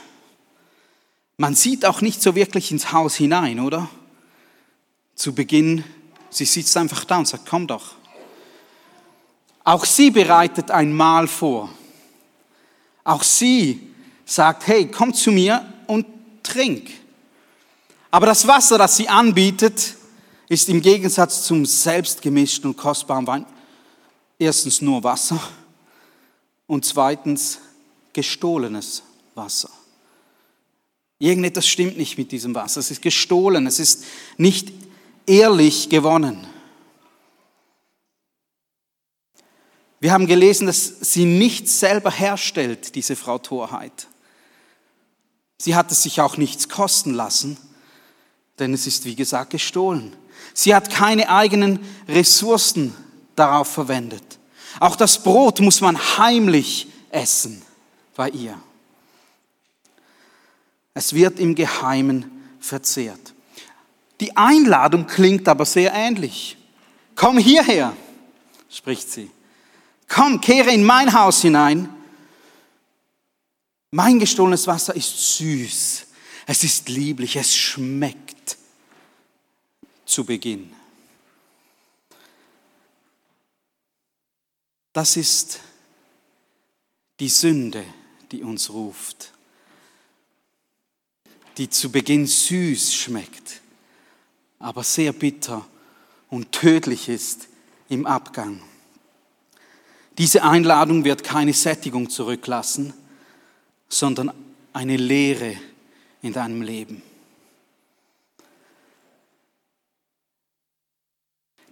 Man 1.36 1.56
sieht 1.56 1.84
auch 1.84 2.00
nicht 2.00 2.22
so 2.22 2.36
wirklich 2.36 2.70
ins 2.70 2.92
Haus 2.92 3.16
hinein, 3.16 3.58
oder? 3.58 3.90
Zu 5.16 5.34
Beginn, 5.34 5.82
sie 6.30 6.44
sitzt 6.44 6.76
einfach 6.76 7.04
da 7.04 7.18
und 7.18 7.26
sagt, 7.26 7.44
komm 7.44 7.66
doch. 7.66 7.96
Auch 9.64 9.84
sie 9.84 10.12
bereitet 10.12 10.70
ein 10.70 10.92
Mahl 10.92 11.26
vor. 11.26 11.70
Auch 13.02 13.24
sie 13.24 13.92
sagt, 14.24 14.68
hey, 14.68 14.88
komm 14.88 15.12
zu 15.12 15.32
mir 15.32 15.66
und 15.88 16.06
trink. 16.44 16.92
Aber 18.12 18.26
das 18.26 18.46
Wasser, 18.46 18.78
das 18.78 18.96
sie 18.96 19.08
anbietet, 19.08 19.96
ist 20.48 20.68
im 20.68 20.80
Gegensatz 20.80 21.42
zum 21.42 21.66
selbstgemischten 21.66 22.70
und 22.70 22.76
kostbaren 22.76 23.26
Wein 23.26 23.44
erstens 24.38 24.80
nur 24.80 25.02
Wasser 25.02 25.40
und 26.68 26.84
zweitens 26.84 27.58
gestohlenes 28.14 29.02
Wasser. 29.34 29.70
Irgendetwas 31.18 31.66
stimmt 31.66 31.96
nicht 31.96 32.18
mit 32.18 32.32
diesem 32.32 32.54
Wasser. 32.54 32.80
Es 32.80 32.90
ist 32.90 33.02
gestohlen, 33.02 33.66
es 33.66 33.78
ist 33.78 34.04
nicht 34.36 34.72
ehrlich 35.26 35.88
gewonnen. 35.88 36.46
Wir 40.00 40.12
haben 40.12 40.26
gelesen, 40.26 40.66
dass 40.66 40.86
sie 41.00 41.24
nicht 41.24 41.68
selber 41.68 42.10
herstellt, 42.10 42.94
diese 42.94 43.16
Frau 43.16 43.38
Torheit. 43.38 44.08
Sie 45.56 45.74
hat 45.74 45.90
es 45.90 46.02
sich 46.02 46.20
auch 46.20 46.36
nichts 46.36 46.68
kosten 46.68 47.14
lassen, 47.14 47.56
denn 48.58 48.74
es 48.74 48.86
ist, 48.86 49.06
wie 49.06 49.14
gesagt, 49.16 49.50
gestohlen. 49.50 50.14
Sie 50.52 50.74
hat 50.74 50.90
keine 50.90 51.30
eigenen 51.30 51.80
Ressourcen 52.06 52.94
darauf 53.34 53.68
verwendet. 53.68 54.38
Auch 54.78 54.96
das 54.96 55.22
Brot 55.22 55.60
muss 55.60 55.80
man 55.80 55.96
heimlich 56.18 56.88
essen 57.10 57.63
bei 58.14 58.30
ihr. 58.30 58.60
Es 60.94 61.12
wird 61.12 61.40
im 61.40 61.54
Geheimen 61.54 62.30
verzehrt. 62.60 63.34
Die 64.20 64.36
Einladung 64.36 65.06
klingt 65.06 65.48
aber 65.48 65.66
sehr 65.66 65.92
ähnlich. 65.92 66.56
Komm 67.16 67.38
hierher, 67.38 67.96
spricht 68.70 69.10
sie. 69.10 69.30
Komm, 70.08 70.40
kehre 70.40 70.70
in 70.72 70.84
mein 70.84 71.12
Haus 71.12 71.42
hinein. 71.42 71.88
Mein 73.90 74.18
gestohlenes 74.18 74.66
Wasser 74.66 74.94
ist 74.94 75.36
süß, 75.36 76.06
es 76.46 76.64
ist 76.64 76.88
lieblich, 76.88 77.36
es 77.36 77.54
schmeckt 77.54 78.56
zu 80.04 80.24
Beginn. 80.24 80.72
Das 84.92 85.16
ist 85.16 85.60
die 87.18 87.28
Sünde, 87.28 87.84
die 88.34 88.42
uns 88.42 88.70
ruft, 88.70 89.30
die 91.56 91.70
zu 91.70 91.92
Beginn 91.92 92.26
süß 92.26 92.92
schmeckt, 92.92 93.60
aber 94.58 94.82
sehr 94.82 95.12
bitter 95.12 95.64
und 96.30 96.50
tödlich 96.50 97.08
ist 97.08 97.46
im 97.88 98.06
Abgang. 98.06 98.60
Diese 100.18 100.42
Einladung 100.42 101.04
wird 101.04 101.22
keine 101.22 101.52
Sättigung 101.52 102.10
zurücklassen, 102.10 102.92
sondern 103.88 104.32
eine 104.72 104.96
Lehre 104.96 105.56
in 106.20 106.32
deinem 106.32 106.62
Leben. 106.62 107.02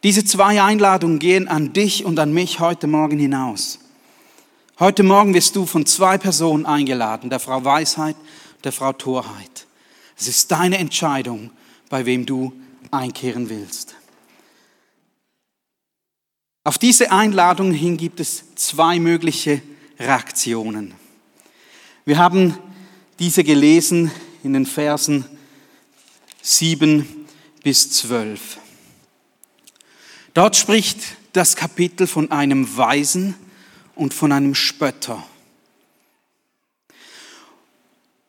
Diese 0.05 0.25
zwei 0.25 0.63
Einladungen 0.63 1.19
gehen 1.19 1.49
an 1.49 1.73
dich 1.73 2.05
und 2.05 2.21
an 2.21 2.33
mich 2.33 2.61
heute 2.61 2.87
Morgen 2.87 3.19
hinaus. 3.19 3.82
Heute 4.83 5.05
Morgen 5.05 5.33
wirst 5.33 5.55
du 5.55 5.65
von 5.65 5.87
zwei 5.87 6.19
Personen 6.19 6.67
eingeladen, 6.67 7.31
der 7.31 7.39
Frau 7.39 7.65
Weisheit 7.65 8.17
und 8.57 8.65
der 8.65 8.73
Frau 8.73 8.93
Torheit. 8.93 9.69
Es 10.19 10.27
ist 10.27 10.51
deine 10.51 10.79
Entscheidung, 10.79 11.53
bei 11.89 12.05
wem 12.05 12.27
du 12.27 12.53
einkehren 12.91 13.49
willst. 13.49 13.95
Auf 16.65 16.79
diese 16.79 17.13
Einladung 17.13 17.71
hin 17.71 17.97
gibt 17.97 18.19
es 18.19 18.57
zwei 18.57 18.99
mögliche 18.99 19.63
Reaktionen. 20.01 20.95
Wir 22.05 22.19
haben 22.19 22.59
diese 23.21 23.45
gelesen 23.45 24.11
in 24.43 24.53
den 24.53 24.67
Versen 24.67 25.25
7 26.41 27.07
bis 27.63 27.89
12. 27.93 28.59
Dort 30.35 30.57
spricht 30.57 30.99
das 31.35 31.55
Kapitel 31.55 32.09
von 32.09 32.33
einem 32.33 32.77
Weisen 32.77 33.37
und 33.95 34.15
von 34.15 34.33
einem 34.33 34.55
Spötter. 34.55 35.25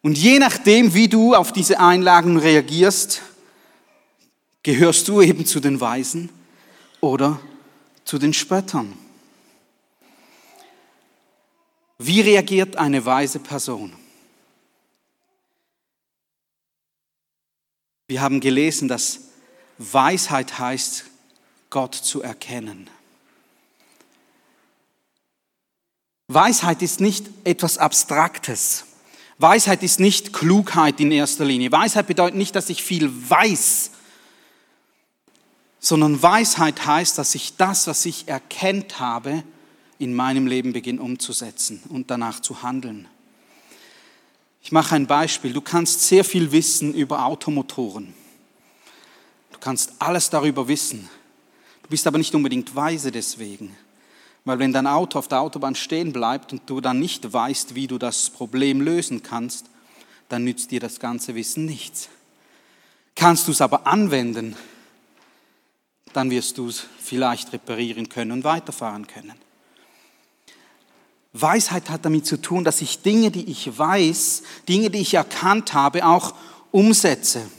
Und 0.01 0.17
je 0.17 0.37
nachdem, 0.39 0.93
wie 0.93 1.07
du 1.07 1.33
auf 1.33 1.53
diese 1.53 1.79
Einladung 1.79 2.37
reagierst, 2.37 3.21
gehörst 4.61 5.07
du 5.07 5.21
eben 5.21 5.45
zu 5.45 5.59
den 5.59 5.79
Weisen 5.79 6.29
oder 6.99 7.39
zu 8.03 8.17
den 8.17 8.33
Spöttern. 8.33 8.97
Wie 11.97 12.21
reagiert 12.21 12.75
eine 12.75 13.05
weise 13.05 13.39
Person? 13.39 13.93
Wir 18.07 18.21
haben 18.21 18.41
gelesen, 18.41 18.87
dass 18.89 19.21
Weisheit 19.77 20.59
heißt, 20.59 21.05
Gott 21.69 21.95
zu 21.95 22.21
erkennen. 22.21 22.89
Weisheit 26.27 26.81
ist 26.81 26.99
nicht 26.99 27.25
etwas 27.43 27.77
Abstraktes. 27.77 28.85
Weisheit 29.39 29.83
ist 29.83 29.99
nicht 29.99 30.31
Klugheit 30.31 30.99
in 30.99 31.11
erster 31.11 31.45
Linie. 31.45 31.71
Weisheit 31.71 32.07
bedeutet 32.07 32.37
nicht, 32.37 32.55
dass 32.55 32.69
ich 32.69 32.83
viel 32.83 33.11
weiß, 33.29 33.91
sondern 35.79 36.21
Weisheit 36.21 36.85
heißt, 36.85 37.17
dass 37.17 37.35
ich 37.35 37.57
das, 37.57 37.87
was 37.87 38.05
ich 38.05 38.27
erkennt 38.27 38.99
habe, 38.99 39.43
in 39.99 40.13
meinem 40.13 40.47
Leben 40.47 40.73
beginne 40.73 41.01
umzusetzen 41.01 41.81
und 41.89 42.09
danach 42.09 42.39
zu 42.39 42.63
handeln. 42.63 43.07
Ich 44.61 44.71
mache 44.71 44.95
ein 44.95 45.07
Beispiel. 45.07 45.51
Du 45.51 45.61
kannst 45.61 46.07
sehr 46.07 46.23
viel 46.23 46.51
wissen 46.51 46.93
über 46.93 47.25
Automotoren. 47.25 48.13
Du 49.51 49.59
kannst 49.59 49.93
alles 49.99 50.29
darüber 50.29 50.67
wissen. 50.67 51.09
Du 51.83 51.89
bist 51.89 52.07
aber 52.07 52.17
nicht 52.17 52.33
unbedingt 52.33 52.73
weise 52.75 53.11
deswegen. 53.11 53.75
Weil 54.45 54.59
wenn 54.59 54.73
dein 54.73 54.87
Auto 54.87 55.19
auf 55.19 55.27
der 55.27 55.41
Autobahn 55.41 55.75
stehen 55.75 56.11
bleibt 56.11 56.51
und 56.51 56.69
du 56.69 56.81
dann 56.81 56.99
nicht 56.99 57.31
weißt, 57.31 57.75
wie 57.75 57.87
du 57.87 57.97
das 57.97 58.29
Problem 58.29 58.81
lösen 58.81 59.23
kannst, 59.23 59.67
dann 60.29 60.43
nützt 60.43 60.71
dir 60.71 60.79
das 60.79 60.99
ganze 60.99 61.35
Wissen 61.35 61.65
nichts. 61.65 62.09
Kannst 63.15 63.47
du 63.47 63.51
es 63.51 63.61
aber 63.61 63.87
anwenden, 63.87 64.55
dann 66.13 66.29
wirst 66.29 66.57
du 66.57 66.67
es 66.67 66.83
vielleicht 66.99 67.53
reparieren 67.53 68.09
können 68.09 68.31
und 68.31 68.43
weiterfahren 68.43 69.07
können. 69.07 69.33
Weisheit 71.33 71.89
hat 71.89 72.05
damit 72.05 72.27
zu 72.27 72.39
tun, 72.39 72.63
dass 72.63 72.81
ich 72.81 73.01
Dinge, 73.01 73.31
die 73.31 73.49
ich 73.49 73.77
weiß, 73.77 74.43
Dinge, 74.67 74.89
die 74.89 74.99
ich 74.99 75.15
erkannt 75.15 75.73
habe, 75.73 76.05
auch 76.05 76.35
umsetze. 76.71 77.49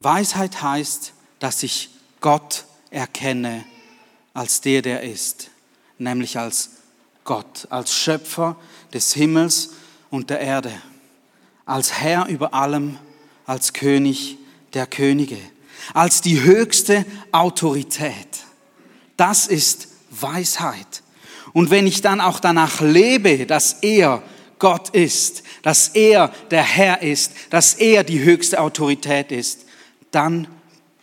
Weisheit 0.00 0.62
heißt, 0.62 1.12
dass 1.38 1.62
ich 1.62 1.90
Gott 2.20 2.65
erkenne 2.96 3.64
als 4.32 4.62
der, 4.62 4.80
der 4.82 5.02
ist, 5.02 5.50
nämlich 5.98 6.38
als 6.38 6.70
Gott, 7.24 7.66
als 7.70 7.94
Schöpfer 7.94 8.56
des 8.92 9.12
Himmels 9.12 9.70
und 10.10 10.30
der 10.30 10.40
Erde, 10.40 10.72
als 11.66 11.92
Herr 11.92 12.26
über 12.26 12.54
allem, 12.54 12.98
als 13.44 13.72
König 13.74 14.38
der 14.72 14.86
Könige, 14.86 15.38
als 15.92 16.22
die 16.22 16.40
höchste 16.40 17.04
Autorität. 17.32 18.28
Das 19.16 19.46
ist 19.46 19.88
Weisheit. 20.10 21.02
Und 21.52 21.70
wenn 21.70 21.86
ich 21.86 22.00
dann 22.00 22.20
auch 22.20 22.40
danach 22.40 22.80
lebe, 22.80 23.46
dass 23.46 23.74
er 23.82 24.22
Gott 24.58 24.90
ist, 24.90 25.42
dass 25.62 25.88
er 25.88 26.32
der 26.50 26.62
Herr 26.62 27.02
ist, 27.02 27.32
dass 27.50 27.74
er 27.74 28.04
die 28.04 28.22
höchste 28.22 28.60
Autorität 28.60 29.32
ist, 29.32 29.66
dann 30.10 30.48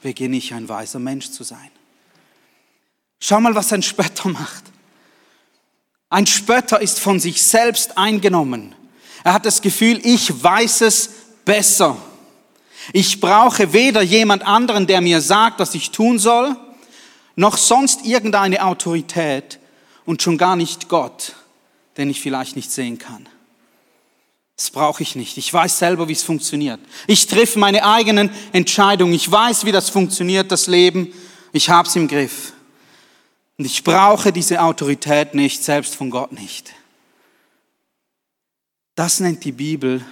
beginne 0.01 0.37
ich 0.37 0.53
ein 0.53 0.67
weiser 0.69 0.99
Mensch 0.99 1.29
zu 1.29 1.43
sein. 1.43 1.72
Schau 3.25 3.39
mal, 3.39 3.55
was 3.55 3.71
ein 3.71 3.81
Spötter 3.81 4.27
macht. 4.27 4.65
Ein 6.09 6.27
Spötter 6.27 6.81
ist 6.81 6.99
von 6.99 7.21
sich 7.21 7.41
selbst 7.41 7.97
eingenommen. 7.97 8.75
Er 9.23 9.31
hat 9.31 9.45
das 9.45 9.61
Gefühl, 9.61 10.01
ich 10.03 10.43
weiß 10.43 10.81
es 10.81 11.09
besser. 11.45 11.95
Ich 12.91 13.21
brauche 13.21 13.71
weder 13.71 14.01
jemand 14.01 14.45
anderen, 14.45 14.87
der 14.87 14.99
mir 14.99 15.21
sagt, 15.21 15.59
was 15.59 15.73
ich 15.73 15.91
tun 15.91 16.19
soll, 16.19 16.53
noch 17.37 17.55
sonst 17.55 18.05
irgendeine 18.05 18.61
Autorität 18.65 19.57
und 20.03 20.21
schon 20.21 20.37
gar 20.37 20.57
nicht 20.57 20.89
Gott, 20.89 21.31
den 21.95 22.09
ich 22.09 22.19
vielleicht 22.19 22.57
nicht 22.57 22.71
sehen 22.71 22.97
kann. 22.97 23.29
Das 24.57 24.69
brauche 24.69 25.01
ich 25.01 25.15
nicht. 25.15 25.37
Ich 25.37 25.53
weiß 25.53 25.79
selber, 25.79 26.09
wie 26.09 26.13
es 26.13 26.23
funktioniert. 26.23 26.81
Ich 27.07 27.25
treffe 27.27 27.57
meine 27.57 27.85
eigenen 27.85 28.31
Entscheidungen. 28.51 29.13
Ich 29.13 29.31
weiß, 29.31 29.63
wie 29.63 29.71
das 29.71 29.89
funktioniert, 29.89 30.51
das 30.51 30.67
Leben. 30.67 31.13
Ich 31.53 31.69
habe 31.69 31.87
es 31.87 31.95
im 31.95 32.09
Griff. 32.09 32.51
Und 33.57 33.65
ich 33.65 33.83
brauche 33.83 34.31
diese 34.31 34.61
Autorität 34.61 35.35
nicht, 35.35 35.63
selbst 35.63 35.95
von 35.95 36.09
Gott 36.09 36.31
nicht. 36.31 36.73
Das 38.95 39.19
nennt 39.19 39.43
die 39.43 39.51
Bibel 39.51 40.05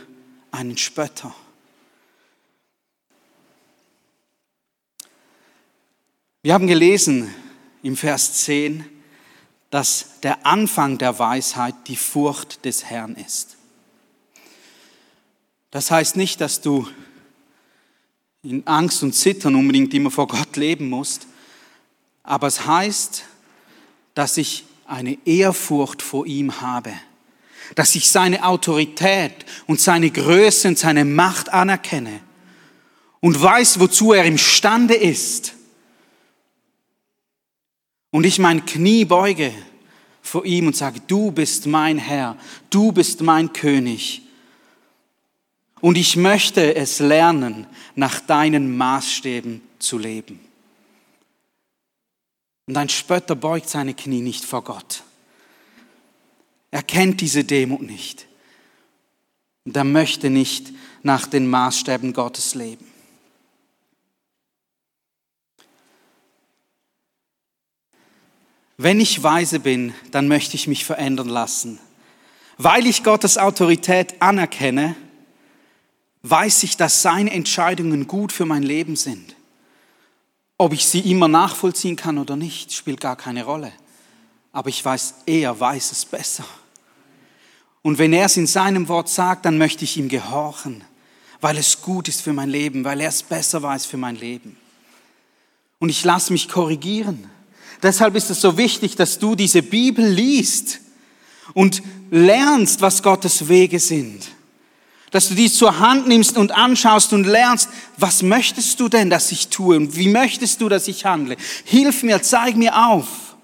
einen 0.52 0.78
Spötter. 0.78 1.34
Wir 6.44 6.54
haben 6.54 6.68
gelesen 6.68 7.34
im 7.84 7.96
Vers 7.96 8.34
10, 8.46 8.86
dass 9.70 10.20
der 10.22 10.46
Anfang 10.46 10.98
der 10.98 11.18
Weisheit 11.20 11.76
die 11.88 11.96
Furcht 11.96 12.66
des 12.66 12.86
Herrn 12.86 13.16
ist. 13.16 13.58
Das 15.70 15.90
heißt 15.90 16.18
nicht, 16.18 16.42
dass 16.42 16.62
du 16.62 16.88
in 18.44 18.66
Angst 18.68 19.04
und 19.04 19.14
Zittern 19.14 19.56
unbedingt 19.56 19.94
immer 19.94 20.12
vor 20.12 20.28
Gott 20.28 20.58
leben 20.58 20.90
musst, 20.90 21.28
aber 22.24 22.48
es 22.48 22.66
heißt, 22.66 23.24
dass 24.14 24.38
ich 24.38 24.66
eine 24.86 25.18
Ehrfurcht 25.26 26.02
vor 26.02 26.26
ihm 26.26 26.62
habe, 26.62 26.94
dass 27.76 27.96
ich 27.96 28.10
seine 28.10 28.46
Autorität 28.46 29.34
und 29.68 29.80
seine 29.80 30.10
Größe 30.10 30.68
und 30.68 30.78
seine 30.78 31.06
Macht 31.06 31.50
anerkenne 31.50 32.20
und 33.22 33.42
weiß, 33.42 33.80
wozu 33.80 34.14
er 34.14 34.26
imstande 34.26 34.96
ist 34.96 35.54
und 38.12 38.26
ich 38.26 38.40
mein 38.40 38.66
Knie 38.66 39.06
beuge 39.06 39.54
vor 40.22 40.46
ihm 40.46 40.68
und 40.68 40.76
sage, 40.76 41.02
du 41.08 41.32
bist 41.32 41.66
mein 41.66 41.98
Herr, 41.98 42.38
du 42.70 42.92
bist 42.92 43.22
mein 43.22 43.52
König. 43.54 44.22
Und 45.80 45.98
ich 45.98 46.16
möchte 46.16 46.76
es 46.76 47.00
lernen, 47.00 47.66
nach 47.96 48.20
deinen 48.20 48.78
Maßstäben 48.78 49.62
zu 49.80 49.98
leben. 49.98 50.40
Und 52.72 52.78
ein 52.78 52.88
Spötter 52.88 53.36
beugt 53.36 53.68
seine 53.68 53.94
Knie 53.94 54.22
nicht 54.22 54.46
vor 54.46 54.64
Gott. 54.64 55.04
Er 56.72 56.82
kennt 56.82 57.20
diese 57.20 57.44
Demut 57.44 57.82
nicht. 57.82 58.28
Und 59.66 59.76
er 59.76 59.84
möchte 59.84 60.30
nicht 60.30 60.72
nach 61.04 61.28
den 61.28 61.50
Maßstäben 61.50 62.14
Gottes 62.14 62.56
leben. 62.56 62.86
Wenn 68.78 69.02
ich 69.02 69.22
weise 69.22 69.60
bin, 69.60 69.94
dann 70.12 70.30
möchte 70.30 70.56
ich 70.56 70.68
mich 70.68 70.86
verändern 70.86 71.28
lassen. 71.28 71.78
Weil 72.58 72.88
ich 72.88 73.04
Gottes 73.04 73.38
Autorität 73.38 74.22
anerkenne, 74.22 74.96
weiß 76.24 76.64
ich, 76.64 76.78
dass 76.78 77.02
seine 77.02 77.32
Entscheidungen 77.32 78.08
gut 78.08 78.32
für 78.32 78.46
mein 78.46 78.64
Leben 78.64 78.96
sind. 78.96 79.36
Ob 80.62 80.74
ich 80.74 80.86
sie 80.86 81.00
immer 81.00 81.28
nachvollziehen 81.28 81.96
kann 81.96 82.20
oder 82.20 82.36
nicht, 82.36 82.72
spielt 82.72 83.02
gar 83.02 83.16
keine 83.16 83.46
Rolle. 83.46 83.72
Aber 84.52 84.70
ich 84.70 84.86
weiß, 84.86 85.16
er 85.26 85.60
weiß 85.60 85.92
es 85.92 86.06
besser. 86.06 86.46
Und 87.82 87.98
wenn 87.98 88.14
er 88.14 88.28
es 88.28 88.38
in 88.38 88.46
seinem 88.46 88.88
Wort 88.88 89.10
sagt, 89.10 89.46
dann 89.46 89.58
möchte 89.58 89.86
ich 89.86 89.98
ihm 89.98 90.08
gehorchen, 90.08 90.84
weil 91.40 91.58
es 91.58 91.82
gut 91.82 92.08
ist 92.08 92.22
für 92.22 92.32
mein 92.32 92.52
Leben, 92.52 92.84
weil 92.84 93.02
er 93.02 93.10
es 93.10 93.24
besser 93.24 93.64
weiß 93.64 93.88
für 93.88 93.98
mein 93.98 94.18
Leben. 94.18 94.56
Und 95.80 95.90
ich 95.90 96.04
lasse 96.04 96.32
mich 96.32 96.48
korrigieren. 96.48 97.28
Deshalb 97.82 98.16
ist 98.16 98.30
es 98.30 98.40
so 98.40 98.56
wichtig, 98.56 98.96
dass 98.96 99.18
du 99.18 99.34
diese 99.34 99.64
Bibel 99.64 100.06
liest 100.06 100.80
und 101.56 101.82
lernst, 102.12 102.82
was 102.82 103.02
Gottes 103.02 103.48
Wege 103.48 103.80
sind. 103.80 104.28
Dass 105.12 105.28
du 105.28 105.36
dies 105.36 105.56
zur 105.56 105.80
Hand 105.80 106.08
nimmst 106.08 106.38
und 106.38 106.52
anschaust 106.52 107.14
und 107.14 107.26
lernst, 107.26 107.70
was 107.98 108.24
möchtest 108.24 108.80
du 108.80 108.88
denn, 108.88 109.10
dass 109.10 109.32
ich 109.32 109.50
tue 109.50 109.76
und 109.76 109.96
wie 109.98 110.08
möchtest 110.08 110.62
du, 110.62 110.70
dass 110.70 110.88
ich 110.88 111.06
handle. 111.06 111.36
Hilf 111.66 112.04
mir, 112.04 112.22
zeig 112.22 112.56
mir 112.56 112.88
auf. 112.88 113.36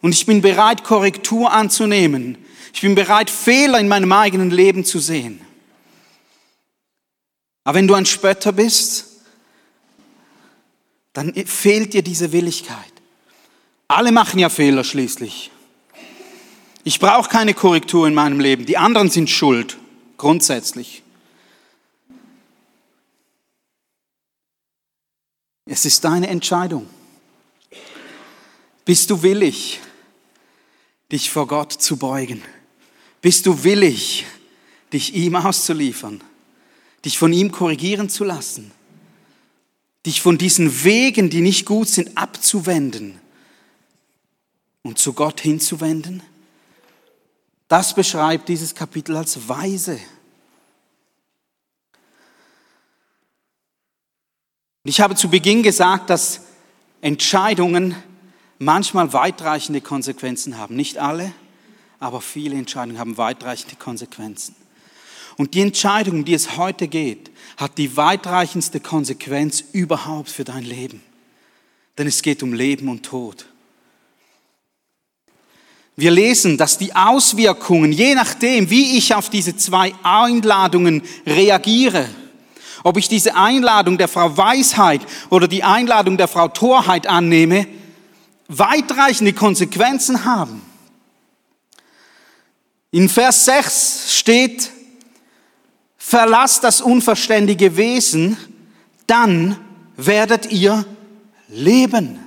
Und 0.00 0.12
ich 0.12 0.26
bin 0.26 0.42
bereit, 0.42 0.84
Korrektur 0.84 1.52
anzunehmen. 1.52 2.36
Ich 2.72 2.80
bin 2.80 2.96
bereit, 2.96 3.30
Fehler 3.30 3.78
in 3.78 3.88
meinem 3.88 4.12
eigenen 4.12 4.50
Leben 4.50 4.84
zu 4.84 4.98
sehen. 4.98 5.40
Aber 7.62 7.78
wenn 7.78 7.86
du 7.86 7.94
ein 7.94 8.04
Spötter 8.04 8.52
bist, 8.52 9.06
dann 11.14 11.32
fehlt 11.46 11.94
dir 11.94 12.02
diese 12.02 12.32
Willigkeit. 12.32 12.92
Alle 13.86 14.12
machen 14.12 14.40
ja 14.40 14.48
Fehler 14.48 14.82
schließlich. 14.82 15.50
Ich 16.82 16.98
brauche 16.98 17.30
keine 17.30 17.54
Korrektur 17.54 18.06
in 18.06 18.14
meinem 18.14 18.40
Leben. 18.40 18.66
Die 18.66 18.76
anderen 18.76 19.08
sind 19.08 19.30
schuld, 19.30 19.78
grundsätzlich. 20.16 21.02
Es 25.66 25.84
ist 25.84 26.04
deine 26.04 26.28
Entscheidung. 26.28 26.88
Bist 28.84 29.10
du 29.10 29.22
willig, 29.22 29.80
dich 31.10 31.30
vor 31.30 31.46
Gott 31.46 31.72
zu 31.72 31.96
beugen? 31.96 32.42
Bist 33.22 33.46
du 33.46 33.64
willig, 33.64 34.26
dich 34.92 35.14
ihm 35.14 35.36
auszuliefern? 35.36 36.22
Dich 37.04 37.18
von 37.18 37.32
ihm 37.32 37.50
korrigieren 37.50 38.10
zu 38.10 38.24
lassen? 38.24 38.72
Dich 40.04 40.20
von 40.20 40.36
diesen 40.36 40.84
Wegen, 40.84 41.30
die 41.30 41.40
nicht 41.40 41.64
gut 41.64 41.88
sind, 41.88 42.16
abzuwenden? 42.16 43.18
und 44.84 44.98
zu 44.98 45.14
Gott 45.14 45.40
hinzuwenden? 45.40 46.22
Das 47.68 47.94
beschreibt 47.94 48.48
dieses 48.48 48.74
Kapitel 48.74 49.16
als 49.16 49.48
weise. 49.48 49.98
Ich 54.84 55.00
habe 55.00 55.14
zu 55.14 55.30
Beginn 55.30 55.62
gesagt, 55.62 56.10
dass 56.10 56.42
Entscheidungen 57.00 57.96
manchmal 58.58 59.12
weitreichende 59.12 59.80
Konsequenzen 59.80 60.58
haben. 60.58 60.76
Nicht 60.76 60.98
alle, 60.98 61.32
aber 62.00 62.20
viele 62.20 62.56
Entscheidungen 62.56 62.98
haben 62.98 63.16
weitreichende 63.16 63.76
Konsequenzen. 63.76 64.54
Und 65.36 65.54
die 65.54 65.62
Entscheidung, 65.62 66.18
um 66.18 66.24
die 66.24 66.34
es 66.34 66.56
heute 66.56 66.86
geht, 66.86 67.30
hat 67.56 67.78
die 67.78 67.96
weitreichendste 67.96 68.78
Konsequenz 68.78 69.64
überhaupt 69.72 70.28
für 70.28 70.44
dein 70.44 70.64
Leben. 70.64 71.02
Denn 71.98 72.06
es 72.06 72.22
geht 72.22 72.42
um 72.42 72.52
Leben 72.52 72.88
und 72.88 73.04
Tod. 73.04 73.46
Wir 75.96 76.10
lesen, 76.10 76.58
dass 76.58 76.76
die 76.76 76.94
Auswirkungen, 76.94 77.92
je 77.92 78.14
nachdem, 78.14 78.68
wie 78.68 78.98
ich 78.98 79.14
auf 79.14 79.30
diese 79.30 79.56
zwei 79.56 79.94
Einladungen 80.02 81.02
reagiere, 81.24 82.08
ob 82.82 82.96
ich 82.96 83.08
diese 83.08 83.36
Einladung 83.36 83.96
der 83.96 84.08
Frau 84.08 84.36
Weisheit 84.36 85.02
oder 85.30 85.46
die 85.46 85.62
Einladung 85.62 86.16
der 86.16 86.28
Frau 86.28 86.48
Torheit 86.48 87.06
annehme, 87.06 87.66
weitreichende 88.48 89.32
Konsequenzen 89.32 90.24
haben. 90.24 90.60
In 92.90 93.08
Vers 93.08 93.44
6 93.46 94.14
steht, 94.18 94.70
verlasst 95.96 96.64
das 96.64 96.80
unverständige 96.80 97.76
Wesen, 97.76 98.36
dann 99.06 99.56
werdet 99.96 100.52
ihr 100.52 100.84
leben. 101.48 102.18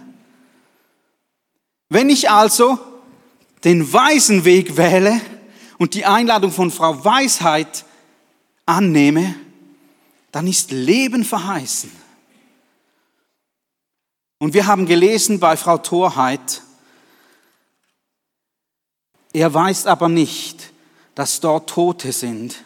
Wenn 1.89 2.09
ich 2.09 2.29
also 2.29 2.79
den 3.63 3.91
weisen 3.91 4.45
Weg 4.45 4.77
wähle 4.77 5.19
und 5.77 5.93
die 5.93 6.05
Einladung 6.05 6.51
von 6.51 6.71
Frau 6.71 7.03
Weisheit 7.03 7.85
annehme, 8.65 9.35
dann 10.31 10.47
ist 10.47 10.71
Leben 10.71 11.23
verheißen. 11.23 11.91
Und 14.39 14.53
wir 14.53 14.67
haben 14.67 14.85
gelesen 14.85 15.39
bei 15.39 15.57
Frau 15.57 15.77
Torheit, 15.77 16.61
er 19.33 19.53
weiß 19.53 19.87
aber 19.87 20.09
nicht, 20.09 20.71
dass 21.15 21.39
dort 21.39 21.69
Tote 21.69 22.11
sind 22.11 22.63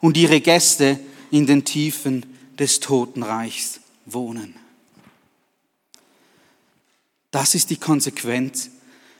und 0.00 0.16
ihre 0.16 0.40
Gäste 0.40 1.00
in 1.30 1.46
den 1.46 1.64
Tiefen 1.64 2.26
des 2.58 2.80
Totenreichs 2.80 3.80
wohnen. 4.04 4.54
Das 7.30 7.54
ist 7.54 7.70
die 7.70 7.76
Konsequenz, 7.76 8.70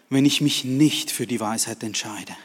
wenn 0.09 0.25
ich 0.25 0.41
mich 0.41 0.65
nicht 0.65 1.11
für 1.11 1.27
die 1.27 1.41
Weisheit 1.41 1.83
entscheide. 1.83 2.37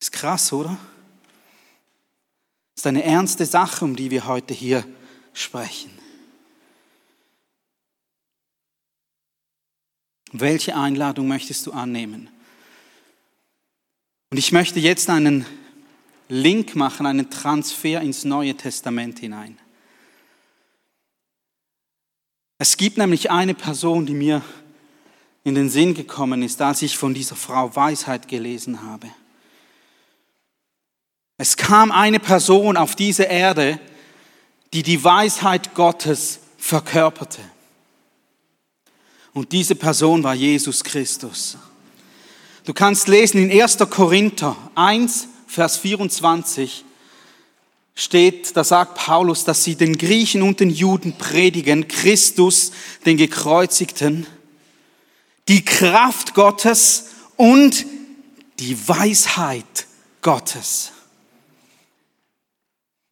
Ist 0.00 0.12
krass, 0.12 0.52
oder? 0.52 0.78
Ist 2.76 2.86
eine 2.86 3.04
ernste 3.04 3.46
Sache, 3.46 3.84
um 3.84 3.96
die 3.96 4.10
wir 4.10 4.26
heute 4.26 4.54
hier 4.54 4.86
sprechen. 5.32 5.90
Welche 10.32 10.76
Einladung 10.76 11.28
möchtest 11.28 11.66
du 11.66 11.72
annehmen? 11.72 12.28
Und 14.30 14.38
ich 14.38 14.50
möchte 14.50 14.80
jetzt 14.80 15.08
einen 15.08 15.46
Link 16.28 16.74
machen, 16.74 17.06
einen 17.06 17.30
Transfer 17.30 18.00
ins 18.00 18.24
Neue 18.24 18.56
Testament 18.56 19.20
hinein. 19.20 19.58
Es 22.58 22.76
gibt 22.76 22.98
nämlich 22.98 23.30
eine 23.30 23.54
Person, 23.54 24.06
die 24.06 24.14
mir 24.14 24.42
in 25.44 25.54
den 25.54 25.68
Sinn 25.68 25.94
gekommen 25.94 26.42
ist, 26.42 26.60
als 26.62 26.82
ich 26.82 26.96
von 26.96 27.12
dieser 27.14 27.36
Frau 27.36 27.74
Weisheit 27.76 28.28
gelesen 28.28 28.82
habe. 28.82 29.08
Es 31.36 31.56
kam 31.56 31.92
eine 31.92 32.18
Person 32.18 32.76
auf 32.76 32.96
diese 32.96 33.24
Erde, 33.24 33.78
die 34.72 34.82
die 34.82 35.02
Weisheit 35.04 35.74
Gottes 35.74 36.40
verkörperte. 36.56 37.40
Und 39.34 39.52
diese 39.52 39.74
Person 39.74 40.22
war 40.22 40.34
Jesus 40.34 40.82
Christus. 40.82 41.58
Du 42.64 42.72
kannst 42.72 43.08
lesen 43.08 43.50
in 43.50 43.60
1. 43.60 43.78
Korinther 43.90 44.56
1, 44.74 45.28
Vers 45.46 45.76
24 45.76 46.84
steht, 47.94 48.56
da 48.56 48.64
sagt 48.64 48.96
Paulus, 48.96 49.44
dass 49.44 49.62
sie 49.62 49.76
den 49.76 49.98
Griechen 49.98 50.42
und 50.42 50.60
den 50.60 50.70
Juden 50.70 51.16
predigen, 51.18 51.86
Christus, 51.86 52.72
den 53.04 53.16
Gekreuzigten, 53.16 54.26
die 55.48 55.64
Kraft 55.64 56.34
Gottes 56.34 57.10
und 57.36 57.84
die 58.58 58.88
Weisheit 58.88 59.86
Gottes. 60.22 60.92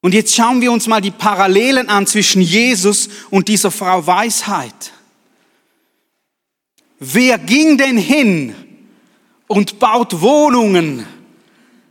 Und 0.00 0.14
jetzt 0.14 0.34
schauen 0.34 0.60
wir 0.60 0.72
uns 0.72 0.88
mal 0.88 1.00
die 1.00 1.12
Parallelen 1.12 1.88
an 1.88 2.06
zwischen 2.06 2.42
Jesus 2.42 3.08
und 3.30 3.48
dieser 3.48 3.70
Frau 3.70 4.04
Weisheit. 4.04 4.92
Wer 6.98 7.38
ging 7.38 7.78
denn 7.78 7.96
hin 7.96 8.54
und 9.46 9.78
baut 9.78 10.20
Wohnungen, 10.20 11.06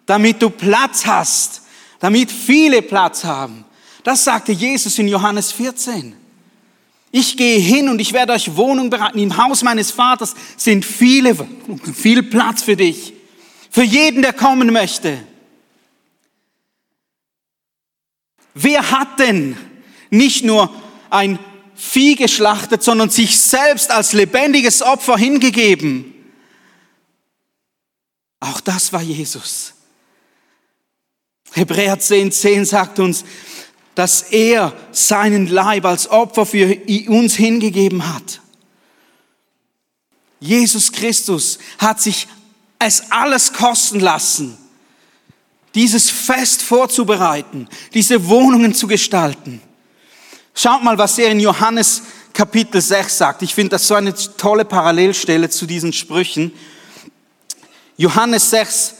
damit 0.05 0.41
du 0.41 0.49
Platz 0.49 1.05
hast, 1.05 1.63
damit 1.99 2.31
viele 2.31 2.81
Platz 2.81 3.23
haben? 3.23 3.63
Das 4.03 4.23
sagte 4.23 4.51
Jesus 4.51 4.97
in 4.99 5.07
Johannes 5.07 5.51
14. 5.51 6.20
Ich 7.11 7.35
gehe 7.35 7.59
hin 7.59 7.89
und 7.89 7.99
ich 7.99 8.13
werde 8.13 8.33
euch 8.33 8.55
Wohnung 8.55 8.89
bereiten. 8.89 9.19
Im 9.19 9.35
Haus 9.37 9.63
meines 9.63 9.91
Vaters 9.91 10.33
sind 10.55 10.85
viele, 10.85 11.35
viel 11.93 12.23
Platz 12.23 12.63
für 12.63 12.75
dich. 12.75 13.13
Für 13.69 13.83
jeden, 13.83 14.21
der 14.21 14.33
kommen 14.33 14.71
möchte. 14.71 15.17
Wer 18.53 18.91
hat 18.91 19.19
denn 19.19 19.57
nicht 20.09 20.43
nur 20.43 20.73
ein 21.09 21.39
Vieh 21.83 22.15
geschlachtet, 22.15 22.83
sondern 22.83 23.09
sich 23.09 23.39
selbst 23.39 23.89
als 23.89 24.13
lebendiges 24.13 24.83
Opfer 24.83 25.17
hingegeben. 25.17 26.13
Auch 28.39 28.61
das 28.61 28.93
war 28.93 29.01
Jesus. 29.01 29.73
Hebräer 31.53 31.97
10, 31.97 32.31
10 32.31 32.65
sagt 32.65 32.99
uns, 32.99 33.25
dass 34.01 34.23
er 34.23 34.73
seinen 34.91 35.45
Leib 35.45 35.85
als 35.85 36.09
Opfer 36.09 36.47
für 36.47 36.75
uns 37.07 37.35
hingegeben 37.35 38.11
hat. 38.11 38.41
Jesus 40.39 40.91
Christus 40.91 41.59
hat 41.77 42.01
sich 42.01 42.27
es 42.79 43.11
alles 43.11 43.53
kosten 43.53 43.99
lassen, 43.99 44.57
dieses 45.75 46.09
Fest 46.09 46.63
vorzubereiten, 46.63 47.69
diese 47.93 48.27
Wohnungen 48.27 48.73
zu 48.73 48.87
gestalten. 48.87 49.61
Schaut 50.55 50.81
mal, 50.81 50.97
was 50.97 51.19
er 51.19 51.29
in 51.29 51.39
Johannes 51.39 52.01
Kapitel 52.33 52.81
6 52.81 53.15
sagt. 53.15 53.43
Ich 53.43 53.53
finde 53.53 53.69
das 53.69 53.87
so 53.87 53.93
eine 53.93 54.15
tolle 54.15 54.65
Parallelstelle 54.65 55.47
zu 55.51 55.67
diesen 55.67 55.93
Sprüchen. 55.93 56.51
Johannes 57.97 58.49
6, 58.49 58.95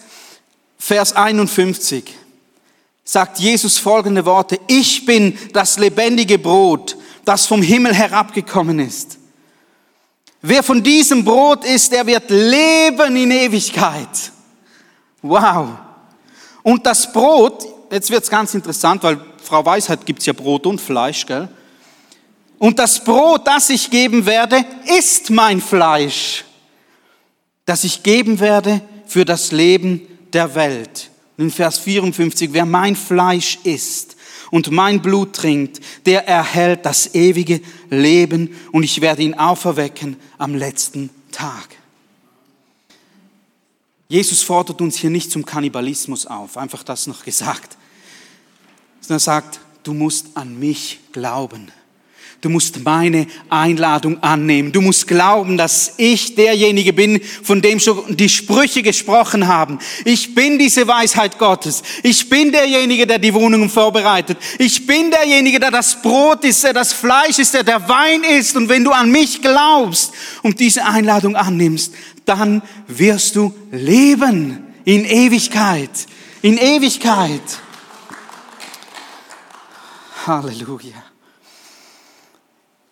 Vers 0.78 1.14
51 1.14 2.21
sagt 3.12 3.40
Jesus 3.40 3.78
folgende 3.78 4.26
Worte. 4.26 4.58
Ich 4.68 5.04
bin 5.04 5.38
das 5.52 5.78
lebendige 5.78 6.40
Brot, 6.40 6.96
das 7.26 7.46
vom 7.46 7.62
Himmel 7.62 7.94
herabgekommen 7.94 8.80
ist. 8.80 9.18
Wer 10.42 10.64
von 10.64 10.82
diesem 10.82 11.26
Brot 11.26 11.66
isst, 11.66 11.92
der 11.92 12.08
wird 12.08 12.30
leben 12.30 13.14
in 13.18 13.32
Ewigkeit. 13.32 14.32
Wow. 15.22 15.72
Und 16.64 16.86
das 16.86 17.12
Brot, 17.12 17.66
jetzt 17.92 18.10
wird's 18.10 18.30
ganz 18.30 18.54
interessant, 18.54 19.04
weil 19.04 19.20
Frau 19.44 19.66
Weisheit 19.66 20.06
gibt's 20.06 20.26
ja 20.26 20.32
Brot 20.32 20.66
und 20.66 20.80
Fleisch, 20.80 21.26
gell? 21.26 21.50
Und 22.60 22.80
das 22.80 23.04
Brot, 23.04 23.46
das 23.46 23.70
ich 23.72 23.92
geben 23.92 24.26
werde, 24.26 24.64
ist 24.86 25.30
mein 25.32 25.60
Fleisch, 25.60 26.46
das 27.66 27.84
ich 27.84 28.04
geben 28.04 28.40
werde 28.40 28.80
für 29.06 29.26
das 29.26 29.52
Leben 29.52 30.08
der 30.32 30.56
Welt. 30.56 31.11
In 31.42 31.52
Vers 31.52 31.80
54, 31.80 32.54
wer 32.54 32.66
mein 32.66 32.96
Fleisch 32.96 33.60
isst 33.64 34.16
und 34.52 34.72
mein 34.72 35.02
Blut 35.02 35.34
trinkt, 35.34 35.80
der 36.06 36.28
erhält 36.28 36.86
das 36.86 37.16
ewige 37.16 37.62
Leben 37.90 38.56
und 38.72 38.84
ich 38.84 39.02
werde 39.02 39.24
ihn 39.24 39.34
auferwecken 39.34 40.18
am 40.38 40.56
letzten 40.56 41.10
Tag. 41.32 41.78
Jesus 44.08 44.44
fordert 44.44 44.82
uns 44.82 44.98
hier 44.98 45.10
nicht 45.10 45.32
zum 45.32 45.46
Kannibalismus 45.46 46.26
auf, 46.26 46.58
einfach 46.58 46.84
das 46.84 47.08
noch 47.08 47.24
gesagt 47.24 47.78
sondern 49.02 49.20
sagt, 49.20 49.60
du 49.84 49.94
musst 49.94 50.38
an 50.38 50.58
mich 50.58 51.00
glauben. 51.12 51.72
Du 52.42 52.50
musst 52.50 52.84
meine 52.84 53.28
Einladung 53.50 54.22
annehmen. 54.24 54.72
Du 54.72 54.82
musst 54.82 55.08
glauben, 55.08 55.58
dass 55.58 55.94
ich 55.98 56.34
derjenige 56.34 56.92
bin, 56.92 57.22
von 57.44 57.62
dem 57.62 57.80
schon 57.80 58.18
die 58.18 58.30
Sprüche 58.30 58.82
gesprochen 58.82 59.48
haben. 59.48 59.78
Ich 60.06 60.34
bin 60.34 60.58
diese 60.58 60.88
Weisheit 60.88 61.38
Gottes. 61.38 61.84
Ich 62.02 62.28
bin 62.30 62.52
derjenige, 62.52 63.06
der 63.06 63.20
die 63.20 63.32
Wohnungen 63.36 63.70
vorbereitet. 63.70 64.40
Ich 64.58 64.88
bin 64.88 65.12
derjenige, 65.12 65.60
der 65.60 65.70
das 65.70 66.02
Brot 66.02 66.44
ist, 66.44 66.64
der 66.64 66.74
das 66.74 66.94
Fleisch 66.94 67.38
ist, 67.38 67.54
der 67.54 67.64
der 67.64 67.88
Wein 67.88 68.24
ist. 68.24 68.56
Und 68.56 68.70
wenn 68.70 68.84
du 68.84 68.90
an 68.90 69.12
mich 69.12 69.44
glaubst 69.44 70.12
und 70.42 70.60
diese 70.60 70.84
Einladung 70.84 71.36
annimmst, 71.36 71.94
dann 72.26 72.64
wirst 72.88 73.36
du 73.36 73.54
leben 73.72 74.66
in 74.84 75.06
Ewigkeit. 75.06 75.92
In 76.42 76.58
Ewigkeit. 76.58 77.40
Halleluja. 80.26 81.11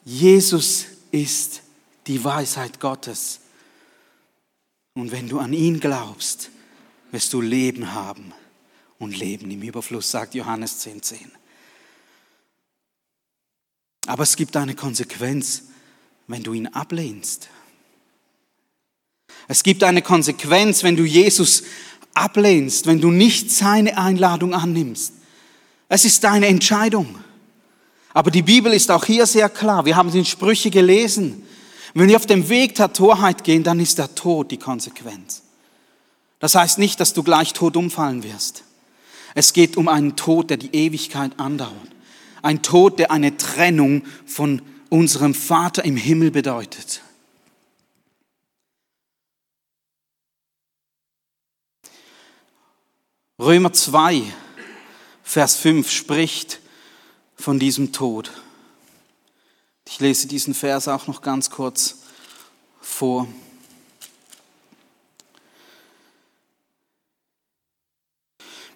Jesus 0.10 0.88
ist 1.12 1.62
die 2.08 2.24
Weisheit 2.24 2.80
Gottes. 2.80 3.42
Und 4.96 5.12
wenn 5.12 5.30
du 5.30 5.38
an 5.38 5.54
ihn 5.54 5.80
glaubst, 5.80 6.50
wirst 7.12 7.32
du 7.32 7.42
Leben 7.42 7.94
haben 7.94 8.34
und 8.98 9.16
Leben 9.16 9.52
im 9.52 9.62
Überfluss, 9.62 10.10
sagt 10.10 10.34
Johannes 10.34 10.84
10,10. 10.84 11.02
10. 11.02 11.32
Aber 14.08 14.24
es 14.24 14.36
gibt 14.36 14.58
eine 14.58 14.74
Konsequenz, 14.74 15.66
wenn 16.26 16.42
du 16.42 16.54
ihn 16.54 16.66
ablehnst. 16.66 17.48
Es 19.48 19.62
gibt 19.62 19.84
eine 19.84 20.02
Konsequenz, 20.02 20.82
wenn 20.82 20.96
du 20.96 21.06
Jesus 21.06 21.62
ablehnst, 22.16 22.88
wenn 22.88 23.00
du 23.00 23.12
nicht 23.12 23.52
seine 23.52 23.96
Einladung 23.96 24.56
annimmst. 24.56 25.14
Es 25.88 26.04
ist 26.04 26.24
deine 26.24 26.48
Entscheidung. 26.48 27.24
Aber 28.20 28.32
die 28.32 28.42
Bibel 28.42 28.74
ist 28.74 28.92
auch 28.92 29.06
hier 29.06 29.26
sehr 29.26 29.48
klar. 29.48 29.86
Wir 29.86 29.96
haben 29.96 30.10
es 30.10 30.16
in 30.16 30.26
Sprüche 30.26 30.70
gelesen. 30.70 31.42
Wenn 31.94 32.10
wir 32.10 32.18
auf 32.18 32.26
dem 32.26 32.50
Weg 32.50 32.76
der 32.76 32.92
Torheit 32.92 33.46
gehen, 33.46 33.64
dann 33.64 33.80
ist 33.80 33.98
der 33.98 34.14
Tod 34.14 34.52
die 34.52 34.58
Konsequenz. 34.58 35.44
Das 36.40 36.54
heißt 36.54 36.80
nicht, 36.80 37.00
dass 37.00 37.14
du 37.14 37.24
gleich 37.24 37.54
tot 37.54 37.78
umfallen 37.78 38.24
wirst. 38.24 38.66
Es 39.36 39.54
geht 39.54 39.78
um 39.78 39.88
einen 39.88 40.18
Tod, 40.18 40.50
der 40.50 40.58
die 40.58 40.76
Ewigkeit 40.76 41.40
andauert. 41.40 41.72
Ein 42.42 42.62
Tod, 42.62 43.00
der 43.00 43.10
eine 43.12 43.38
Trennung 43.38 44.04
von 44.26 44.64
unserem 44.90 45.34
Vater 45.34 45.86
im 45.86 45.96
Himmel 45.96 46.30
bedeutet. 46.30 47.00
Römer 53.40 53.72
2, 53.72 54.24
Vers 55.24 55.56
5 55.56 55.90
spricht 55.90 56.60
von 57.40 57.60
diesem 57.60 57.92
Tod. 57.92 58.32
Ich 59.88 60.00
lese 60.00 60.28
diesen 60.28 60.54
Vers 60.54 60.88
auch 60.88 61.08
noch 61.08 61.22
ganz 61.22 61.50
kurz 61.50 62.00
vor. 62.82 63.28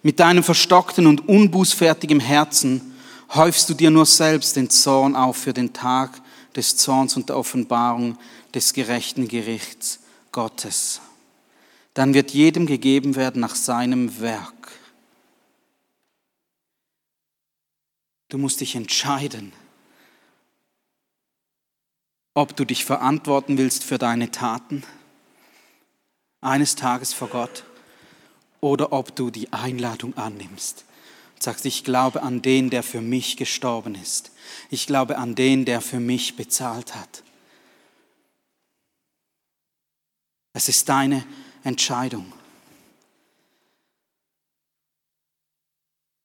Mit 0.01 0.19
deinem 0.19 0.43
verstockten 0.43 1.07
und 1.07 1.27
unbußfertigen 1.27 2.19
Herzen 2.19 2.93
häufst 3.33 3.69
du 3.69 3.73
dir 3.73 3.89
nur 3.89 4.05
selbst 4.05 4.55
den 4.55 4.69
Zorn 4.69 5.15
auf 5.15 5.37
für 5.37 5.53
den 5.53 5.73
Tag 5.73 6.21
des 6.55 6.75
Zorns 6.77 7.15
und 7.15 7.29
der 7.29 7.37
Offenbarung 7.37 8.17
des 8.53 8.73
gerechten 8.73 9.27
Gerichts 9.27 9.99
Gottes 10.31 11.01
dann 11.93 12.13
wird 12.13 12.31
jedem 12.31 12.65
gegeben 12.65 13.15
werden 13.15 13.39
nach 13.41 13.55
seinem 13.55 14.19
Werk. 14.19 14.52
Du 18.33 18.39
musst 18.39 18.61
dich 18.61 18.73
entscheiden, 18.73 19.53
ob 22.33 22.55
du 22.55 22.65
dich 22.65 22.83
verantworten 22.83 23.59
willst 23.59 23.83
für 23.83 23.99
deine 23.99 24.31
Taten 24.31 24.83
eines 26.41 26.75
Tages 26.75 27.13
vor 27.13 27.27
Gott 27.27 27.63
oder 28.59 28.91
ob 28.91 29.15
du 29.15 29.29
die 29.29 29.53
Einladung 29.53 30.17
annimmst 30.17 30.83
und 31.35 31.43
sagst, 31.43 31.63
ich 31.67 31.83
glaube 31.83 32.23
an 32.23 32.41
den, 32.41 32.71
der 32.71 32.81
für 32.81 33.01
mich 33.01 33.37
gestorben 33.37 33.93
ist. 33.93 34.31
Ich 34.71 34.87
glaube 34.87 35.19
an 35.19 35.35
den, 35.35 35.63
der 35.63 35.79
für 35.79 35.99
mich 35.99 36.35
bezahlt 36.35 36.95
hat. 36.95 37.21
Es 40.53 40.69
ist 40.69 40.89
deine 40.89 41.23
Entscheidung. 41.63 42.33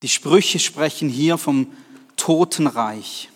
Die 0.00 0.08
Sprüche 0.08 0.58
sprechen 0.58 1.10
hier 1.10 1.36
vom 1.36 1.70
Totenreich. 2.18 3.30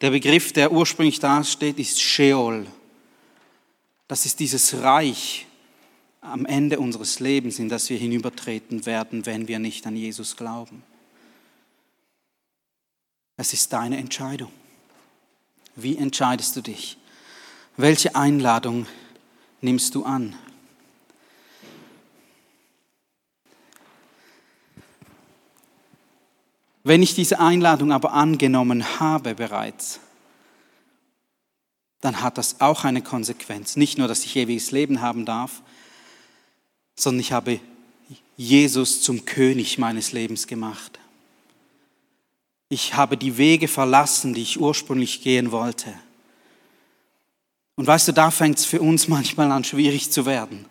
Der 0.00 0.10
Begriff, 0.10 0.52
der 0.52 0.72
ursprünglich 0.72 1.20
da 1.20 1.44
steht, 1.44 1.78
ist 1.78 2.00
Sheol. 2.00 2.66
Das 4.08 4.24
ist 4.24 4.40
dieses 4.40 4.74
Reich 4.80 5.46
am 6.20 6.46
Ende 6.46 6.78
unseres 6.80 7.20
Lebens, 7.20 7.58
in 7.58 7.68
das 7.68 7.90
wir 7.90 7.98
hinübertreten 7.98 8.86
werden, 8.86 9.26
wenn 9.26 9.48
wir 9.48 9.58
nicht 9.58 9.86
an 9.86 9.96
Jesus 9.96 10.36
glauben. 10.36 10.82
Es 13.36 13.52
ist 13.52 13.72
deine 13.72 13.98
Entscheidung. 13.98 14.50
Wie 15.74 15.96
entscheidest 15.96 16.56
du 16.56 16.62
dich? 16.62 16.96
Welche 17.76 18.16
Einladung 18.16 18.86
nimmst 19.60 19.94
du 19.94 20.04
an? 20.04 20.34
Wenn 26.86 27.02
ich 27.02 27.16
diese 27.16 27.40
Einladung 27.40 27.90
aber 27.90 28.12
angenommen 28.12 29.00
habe 29.00 29.34
bereits, 29.34 29.98
dann 32.00 32.22
hat 32.22 32.38
das 32.38 32.60
auch 32.60 32.84
eine 32.84 33.02
Konsequenz. 33.02 33.74
Nicht 33.74 33.98
nur, 33.98 34.06
dass 34.06 34.24
ich 34.24 34.36
ewiges 34.36 34.70
Leben 34.70 35.00
haben 35.00 35.24
darf, 35.24 35.62
sondern 36.94 37.18
ich 37.18 37.32
habe 37.32 37.58
Jesus 38.36 39.02
zum 39.02 39.24
König 39.24 39.78
meines 39.78 40.12
Lebens 40.12 40.46
gemacht. 40.46 41.00
Ich 42.68 42.94
habe 42.94 43.16
die 43.16 43.36
Wege 43.36 43.66
verlassen, 43.66 44.32
die 44.32 44.42
ich 44.42 44.60
ursprünglich 44.60 45.22
gehen 45.22 45.50
wollte. 45.50 45.92
Und 47.74 47.88
weißt 47.88 48.06
du, 48.06 48.12
da 48.12 48.30
fängt 48.30 48.58
es 48.58 48.64
für 48.64 48.80
uns 48.80 49.08
manchmal 49.08 49.50
an, 49.50 49.64
schwierig 49.64 50.12
zu 50.12 50.24
werden. 50.24 50.66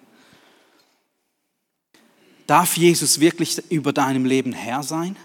Darf 2.47 2.77
Jesus 2.77 3.19
wirklich 3.19 3.69
über 3.69 3.91
deinem 3.91 4.23
Leben 4.23 4.53
Herr 4.53 4.81
sein? 4.81 5.17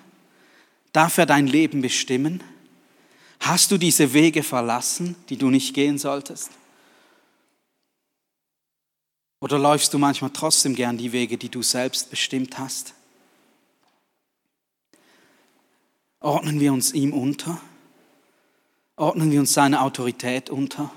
Darf 0.92 1.18
er 1.18 1.26
dein 1.26 1.46
Leben 1.46 1.82
bestimmen? 1.82 2.42
Hast 3.40 3.70
du 3.70 3.78
diese 3.78 4.12
Wege 4.12 4.42
verlassen, 4.42 5.16
die 5.28 5.36
du 5.36 5.50
nicht 5.50 5.74
gehen 5.74 5.98
solltest? 5.98 6.50
Oder 9.40 9.58
läufst 9.58 9.94
du 9.94 9.98
manchmal 9.98 10.30
trotzdem 10.30 10.74
gern 10.74 10.98
die 10.98 11.12
Wege, 11.12 11.38
die 11.38 11.48
du 11.48 11.62
selbst 11.62 12.10
bestimmt 12.10 12.58
hast? 12.58 12.94
Ordnen 16.20 16.60
wir 16.60 16.72
uns 16.72 16.92
ihm 16.92 17.14
unter? 17.14 17.60
Ordnen 18.96 19.30
wir 19.30 19.40
uns 19.40 19.54
seine 19.54 19.80
Autorität 19.80 20.50
unter? 20.50 20.92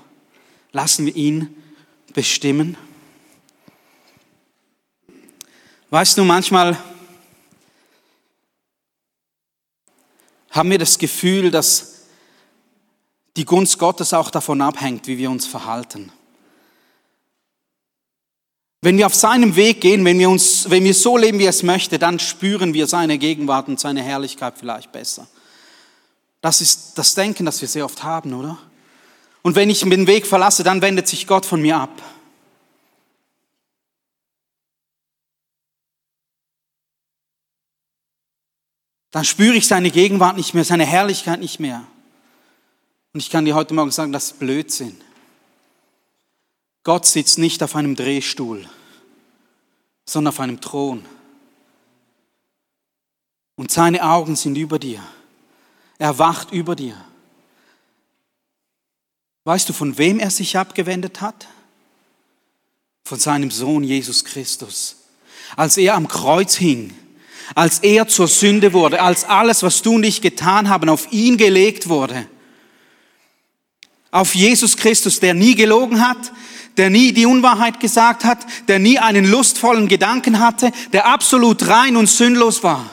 Lassen 0.72 1.06
wir 1.06 1.16
ihn 1.16 1.56
bestimmen. 2.12 2.76
Weißt 5.88 6.18
du, 6.18 6.24
manchmal 6.24 6.76
haben 10.54 10.70
wir 10.70 10.78
das 10.78 10.98
Gefühl, 10.98 11.50
dass 11.50 12.04
die 13.36 13.44
Gunst 13.44 13.78
Gottes 13.78 14.14
auch 14.14 14.30
davon 14.30 14.60
abhängt, 14.60 15.08
wie 15.08 15.18
wir 15.18 15.28
uns 15.28 15.46
verhalten. 15.46 16.12
Wenn 18.80 18.96
wir 18.96 19.06
auf 19.06 19.14
seinem 19.14 19.56
Weg 19.56 19.80
gehen, 19.80 20.04
wenn 20.04 20.18
wir, 20.18 20.30
uns, 20.30 20.70
wenn 20.70 20.84
wir 20.84 20.94
so 20.94 21.16
leben, 21.16 21.40
wie 21.40 21.46
er 21.46 21.50
es 21.50 21.64
möchte, 21.64 21.98
dann 21.98 22.20
spüren 22.20 22.72
wir 22.72 22.86
seine 22.86 23.18
Gegenwart 23.18 23.66
und 23.66 23.80
seine 23.80 24.02
Herrlichkeit 24.02 24.54
vielleicht 24.56 24.92
besser. 24.92 25.26
Das 26.40 26.60
ist 26.60 26.92
das 26.98 27.14
Denken, 27.14 27.46
das 27.46 27.60
wir 27.60 27.68
sehr 27.68 27.84
oft 27.84 28.04
haben, 28.04 28.34
oder? 28.34 28.58
Und 29.42 29.56
wenn 29.56 29.70
ich 29.70 29.80
den 29.80 30.06
Weg 30.06 30.26
verlasse, 30.26 30.62
dann 30.62 30.82
wendet 30.82 31.08
sich 31.08 31.26
Gott 31.26 31.46
von 31.46 31.60
mir 31.60 31.78
ab. 31.78 32.00
Dann 39.14 39.24
spüre 39.24 39.54
ich 39.54 39.68
seine 39.68 39.92
Gegenwart 39.92 40.36
nicht 40.36 40.54
mehr, 40.54 40.64
seine 40.64 40.84
Herrlichkeit 40.84 41.38
nicht 41.38 41.60
mehr. 41.60 41.86
Und 43.12 43.20
ich 43.20 43.30
kann 43.30 43.44
dir 43.44 43.54
heute 43.54 43.72
Morgen 43.72 43.92
sagen, 43.92 44.10
das 44.10 44.32
ist 44.32 44.40
Blödsinn. 44.40 45.00
Gott 46.82 47.06
sitzt 47.06 47.38
nicht 47.38 47.62
auf 47.62 47.76
einem 47.76 47.94
Drehstuhl, 47.94 48.68
sondern 50.04 50.32
auf 50.32 50.40
einem 50.40 50.60
Thron. 50.60 51.04
Und 53.54 53.70
seine 53.70 54.02
Augen 54.02 54.34
sind 54.34 54.56
über 54.56 54.80
dir. 54.80 55.00
Er 55.98 56.18
wacht 56.18 56.50
über 56.50 56.74
dir. 56.74 56.96
Weißt 59.44 59.68
du, 59.68 59.72
von 59.72 59.96
wem 59.96 60.18
er 60.18 60.32
sich 60.32 60.58
abgewendet 60.58 61.20
hat? 61.20 61.46
Von 63.04 63.20
seinem 63.20 63.52
Sohn 63.52 63.84
Jesus 63.84 64.24
Christus. 64.24 64.96
Als 65.54 65.76
er 65.76 65.94
am 65.94 66.08
Kreuz 66.08 66.56
hing, 66.56 66.92
als 67.54 67.80
er 67.80 68.08
zur 68.08 68.28
Sünde 68.28 68.72
wurde, 68.72 69.00
als 69.00 69.24
alles, 69.24 69.62
was 69.62 69.82
du 69.82 69.94
und 69.94 70.04
ich 70.04 70.20
getan 70.20 70.68
haben, 70.68 70.88
auf 70.88 71.12
ihn 71.12 71.36
gelegt 71.36 71.88
wurde. 71.88 72.26
Auf 74.10 74.34
Jesus 74.34 74.76
Christus, 74.76 75.20
der 75.20 75.34
nie 75.34 75.54
gelogen 75.54 76.06
hat, 76.06 76.32
der 76.76 76.90
nie 76.90 77.12
die 77.12 77.26
Unwahrheit 77.26 77.80
gesagt 77.80 78.24
hat, 78.24 78.38
der 78.68 78.78
nie 78.78 78.98
einen 78.98 79.24
lustvollen 79.24 79.88
Gedanken 79.88 80.38
hatte, 80.38 80.72
der 80.92 81.06
absolut 81.06 81.66
rein 81.68 81.96
und 81.96 82.08
sündlos 82.08 82.62
war. 82.62 82.90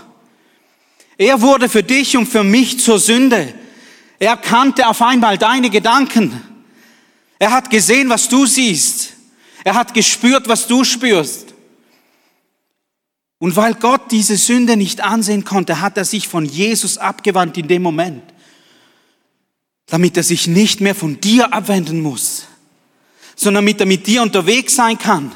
Er 1.18 1.42
wurde 1.42 1.70
für 1.70 1.84
dich 1.84 2.18
und 2.18 2.28
für 2.28 2.44
mich 2.44 2.80
zur 2.80 3.00
Sünde. 3.00 3.54
Er 4.20 4.38
kannte 4.38 4.88
auf 4.88 5.02
einmal 5.02 5.38
deine 5.38 5.70
Gedanken. 5.70 6.42
Er 7.40 7.52
hat 7.52 7.70
gesehen, 7.70 8.10
was 8.10 8.30
du 8.30 8.46
siehst. 8.46 9.14
Er 9.64 9.76
hat 9.76 9.94
gespürt, 9.94 10.48
was 10.48 10.68
du 10.68 10.84
spürst. 10.84 11.51
Und 13.42 13.56
weil 13.56 13.74
Gott 13.74 14.12
diese 14.12 14.38
Sünde 14.38 14.78
nicht 14.78 15.02
ansehen 15.02 15.44
konnte, 15.44 15.82
hat 15.82 15.98
er 15.98 16.06
sich 16.06 16.28
von 16.28 16.46
Jesus 16.46 17.00
abgewandt 17.00 17.58
in 17.58 17.68
dem 17.68 17.82
Moment, 17.82 18.22
damit 19.88 20.16
er 20.16 20.22
sich 20.22 20.46
nicht 20.46 20.80
mehr 20.80 20.94
von 20.94 21.20
dir 21.20 21.52
abwenden 21.52 22.02
muss, 22.04 22.46
sondern 23.36 23.66
damit 23.66 23.80
er 23.80 23.88
mit 23.88 24.06
dir 24.06 24.22
unterwegs 24.22 24.76
sein 24.76 24.96
kann, 25.00 25.32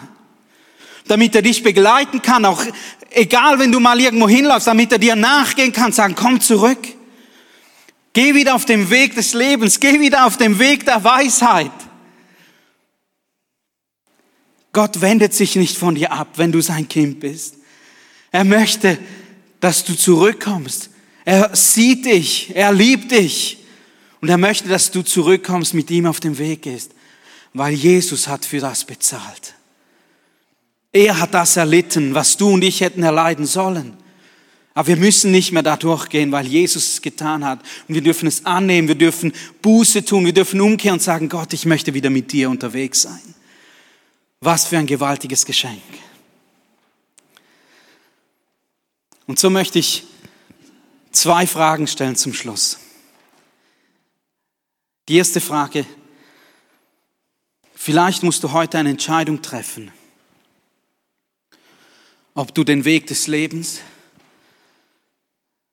damit 1.07 1.33
er 1.33 1.41
dich 1.41 1.63
begleiten 1.63 2.21
kann, 2.21 2.45
auch 2.45 2.63
egal, 3.09 3.57
wenn 3.57 3.71
du 3.71 3.79
mal 3.79 3.99
irgendwo 3.99 4.29
hinläufst, 4.29 4.67
damit 4.67 4.91
er 4.91 4.99
dir 4.99 5.15
nachgehen 5.15 5.73
kann, 5.73 5.91
sagen, 5.91 6.13
komm 6.13 6.39
zurück. 6.39 6.87
Geh 8.13 8.35
wieder 8.35 8.53
auf 8.53 8.65
den 8.65 8.91
Weg 8.91 9.15
des 9.15 9.33
Lebens, 9.33 9.79
geh 9.79 9.99
wieder 9.99 10.27
auf 10.27 10.37
den 10.37 10.59
Weg 10.59 10.85
der 10.85 11.03
Weisheit. 11.03 11.71
Gott 14.73 15.01
wendet 15.01 15.33
sich 15.33 15.55
nicht 15.55 15.75
von 15.75 15.95
dir 15.95 16.11
ab, 16.11 16.27
wenn 16.35 16.51
du 16.51 16.61
sein 16.61 16.87
Kind 16.87 17.19
bist. 17.19 17.55
Er 18.35 18.43
möchte, 18.43 18.97
dass 19.61 19.85
du 19.85 19.95
zurückkommst. 19.95 20.89
Er 21.23 21.55
sieht 21.55 22.03
dich, 22.03 22.53
er 22.53 22.73
liebt 22.73 23.11
dich 23.11 23.59
und 24.19 24.27
er 24.27 24.37
möchte, 24.37 24.67
dass 24.67 24.91
du 24.91 25.03
zurückkommst, 25.03 25.73
mit 25.73 25.89
ihm 25.89 26.05
auf 26.05 26.19
dem 26.19 26.37
Weg 26.37 26.63
gehst, 26.63 26.91
weil 27.53 27.73
Jesus 27.73 28.27
hat 28.27 28.43
für 28.43 28.59
das 28.59 28.83
bezahlt. 28.83 29.53
Er 30.91 31.17
hat 31.17 31.33
das 31.33 31.55
erlitten, 31.55 32.13
was 32.13 32.35
du 32.35 32.49
und 32.49 32.61
ich 32.65 32.81
hätten 32.81 33.03
erleiden 33.03 33.45
sollen. 33.45 33.93
Aber 34.73 34.89
wir 34.89 34.97
müssen 34.97 35.31
nicht 35.31 35.53
mehr 35.53 35.63
da 35.63 35.77
durchgehen, 35.77 36.33
weil 36.33 36.45
Jesus 36.45 36.95
es 36.95 37.01
getan 37.01 37.45
hat. 37.45 37.61
Und 37.87 37.95
wir 37.95 38.01
dürfen 38.01 38.27
es 38.27 38.45
annehmen, 38.45 38.89
wir 38.89 38.95
dürfen 38.95 39.31
Buße 39.61 40.03
tun, 40.03 40.25
wir 40.25 40.33
dürfen 40.33 40.59
umkehren 40.59 40.95
und 40.95 41.01
sagen, 41.01 41.29
Gott, 41.29 41.53
ich 41.53 41.65
möchte 41.65 41.93
wieder 41.93 42.09
mit 42.09 42.33
dir 42.33 42.49
unterwegs 42.49 43.03
sein. 43.03 43.33
Was 44.41 44.65
für 44.67 44.77
ein 44.77 44.87
gewaltiges 44.87 45.45
Geschenk. 45.45 45.79
Und 49.27 49.39
so 49.39 49.49
möchte 49.49 49.79
ich 49.79 50.03
zwei 51.11 51.47
Fragen 51.47 51.87
stellen 51.87 52.15
zum 52.15 52.33
Schluss. 52.33 52.79
Die 55.07 55.17
erste 55.17 55.41
Frage, 55.41 55.85
vielleicht 57.73 58.23
musst 58.23 58.43
du 58.43 58.51
heute 58.51 58.77
eine 58.77 58.89
Entscheidung 58.89 59.41
treffen, 59.41 59.91
ob 62.33 62.53
du 62.53 62.63
den 62.63 62.85
Weg 62.85 63.07
des 63.07 63.27
Lebens, 63.27 63.79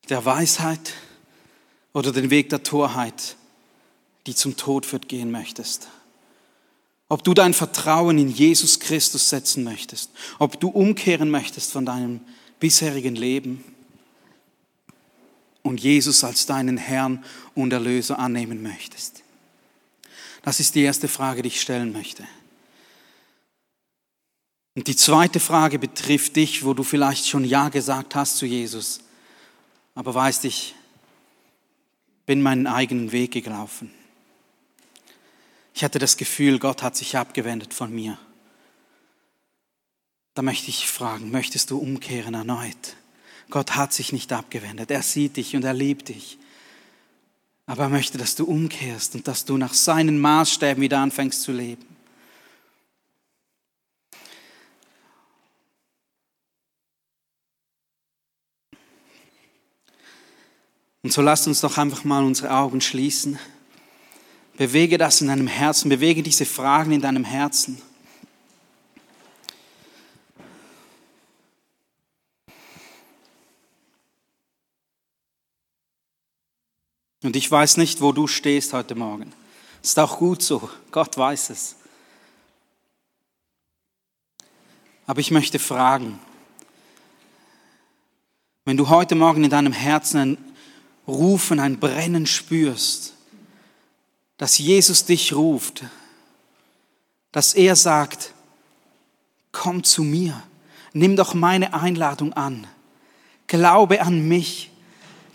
der 0.08 0.24
Weisheit 0.24 0.94
oder 1.92 2.12
den 2.12 2.30
Weg 2.30 2.50
der 2.50 2.62
Torheit, 2.62 3.36
die 4.26 4.34
zum 4.34 4.56
Tod 4.56 4.86
führt, 4.86 5.08
gehen 5.08 5.30
möchtest. 5.30 5.88
Ob 7.08 7.24
du 7.24 7.34
dein 7.34 7.52
Vertrauen 7.52 8.18
in 8.18 8.30
Jesus 8.30 8.80
Christus 8.80 9.28
setzen 9.28 9.64
möchtest, 9.64 10.10
ob 10.38 10.60
du 10.60 10.68
umkehren 10.68 11.30
möchtest 11.30 11.72
von 11.72 11.84
deinem 11.84 12.20
bisherigen 12.62 13.16
Leben 13.16 13.64
und 15.62 15.80
Jesus 15.80 16.22
als 16.22 16.46
deinen 16.46 16.76
Herrn 16.76 17.24
und 17.56 17.72
Erlöser 17.72 18.20
annehmen 18.20 18.62
möchtest? 18.62 19.24
Das 20.42 20.60
ist 20.60 20.76
die 20.76 20.82
erste 20.82 21.08
Frage, 21.08 21.42
die 21.42 21.48
ich 21.48 21.60
stellen 21.60 21.92
möchte. 21.92 22.24
Und 24.76 24.86
die 24.86 24.94
zweite 24.94 25.40
Frage 25.40 25.80
betrifft 25.80 26.36
dich, 26.36 26.64
wo 26.64 26.72
du 26.72 26.84
vielleicht 26.84 27.26
schon 27.26 27.44
Ja 27.44 27.68
gesagt 27.68 28.14
hast 28.14 28.36
zu 28.36 28.46
Jesus, 28.46 29.00
aber 29.96 30.14
weißt, 30.14 30.44
ich 30.44 30.76
bin 32.26 32.42
meinen 32.42 32.68
eigenen 32.68 33.10
Weg 33.10 33.32
gelaufen. 33.32 33.92
Ich 35.74 35.82
hatte 35.82 35.98
das 35.98 36.16
Gefühl, 36.16 36.60
Gott 36.60 36.82
hat 36.82 36.94
sich 36.96 37.16
abgewendet 37.16 37.74
von 37.74 37.92
mir. 37.92 38.18
Da 40.34 40.42
möchte 40.42 40.70
ich 40.70 40.88
fragen, 40.88 41.30
möchtest 41.30 41.70
du 41.70 41.78
umkehren 41.78 42.34
erneut? 42.34 42.96
Gott 43.50 43.76
hat 43.76 43.92
sich 43.92 44.12
nicht 44.12 44.32
abgewendet. 44.32 44.90
Er 44.90 45.02
sieht 45.02 45.36
dich 45.36 45.54
und 45.54 45.64
er 45.64 45.74
liebt 45.74 46.08
dich. 46.08 46.38
Aber 47.66 47.84
er 47.84 47.88
möchte, 47.90 48.16
dass 48.16 48.34
du 48.34 48.44
umkehrst 48.44 49.14
und 49.14 49.28
dass 49.28 49.44
du 49.44 49.58
nach 49.58 49.74
seinen 49.74 50.18
Maßstäben 50.18 50.82
wieder 50.82 51.00
anfängst 51.00 51.42
zu 51.42 51.52
leben. 51.52 51.84
Und 61.02 61.12
so 61.12 61.20
lasst 61.20 61.46
uns 61.46 61.60
doch 61.60 61.78
einfach 61.78 62.04
mal 62.04 62.24
unsere 62.24 62.52
Augen 62.52 62.80
schließen. 62.80 63.38
Bewege 64.56 64.98
das 64.98 65.20
in 65.20 65.28
deinem 65.28 65.48
Herzen, 65.48 65.88
bewege 65.88 66.22
diese 66.22 66.46
Fragen 66.46 66.92
in 66.92 67.00
deinem 67.00 67.24
Herzen. 67.24 67.82
Und 77.22 77.36
ich 77.36 77.50
weiß 77.50 77.76
nicht, 77.76 78.00
wo 78.00 78.12
du 78.12 78.26
stehst 78.26 78.72
heute 78.72 78.94
Morgen. 78.94 79.32
Ist 79.82 79.98
auch 79.98 80.18
gut 80.18 80.42
so. 80.42 80.68
Gott 80.90 81.16
weiß 81.16 81.50
es. 81.50 81.76
Aber 85.06 85.20
ich 85.20 85.30
möchte 85.30 85.58
fragen, 85.58 86.18
wenn 88.64 88.76
du 88.76 88.88
heute 88.88 89.14
Morgen 89.14 89.44
in 89.44 89.50
deinem 89.50 89.72
Herzen 89.72 90.18
ein 90.18 90.38
Rufen, 91.06 91.58
ein 91.58 91.78
Brennen 91.78 92.26
spürst, 92.26 93.14
dass 94.36 94.58
Jesus 94.58 95.04
dich 95.04 95.32
ruft, 95.32 95.84
dass 97.32 97.54
er 97.54 97.76
sagt, 97.76 98.34
komm 99.52 99.84
zu 99.84 100.02
mir, 100.02 100.42
nimm 100.92 101.16
doch 101.16 101.34
meine 101.34 101.74
Einladung 101.74 102.32
an, 102.32 102.66
glaube 103.46 104.00
an 104.02 104.26
mich, 104.26 104.71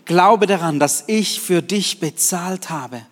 Glaube 0.08 0.46
daran, 0.46 0.80
dass 0.80 1.04
ich 1.06 1.38
für 1.38 1.60
dich 1.60 2.00
bezahlt 2.00 2.70
habe, 2.70 3.02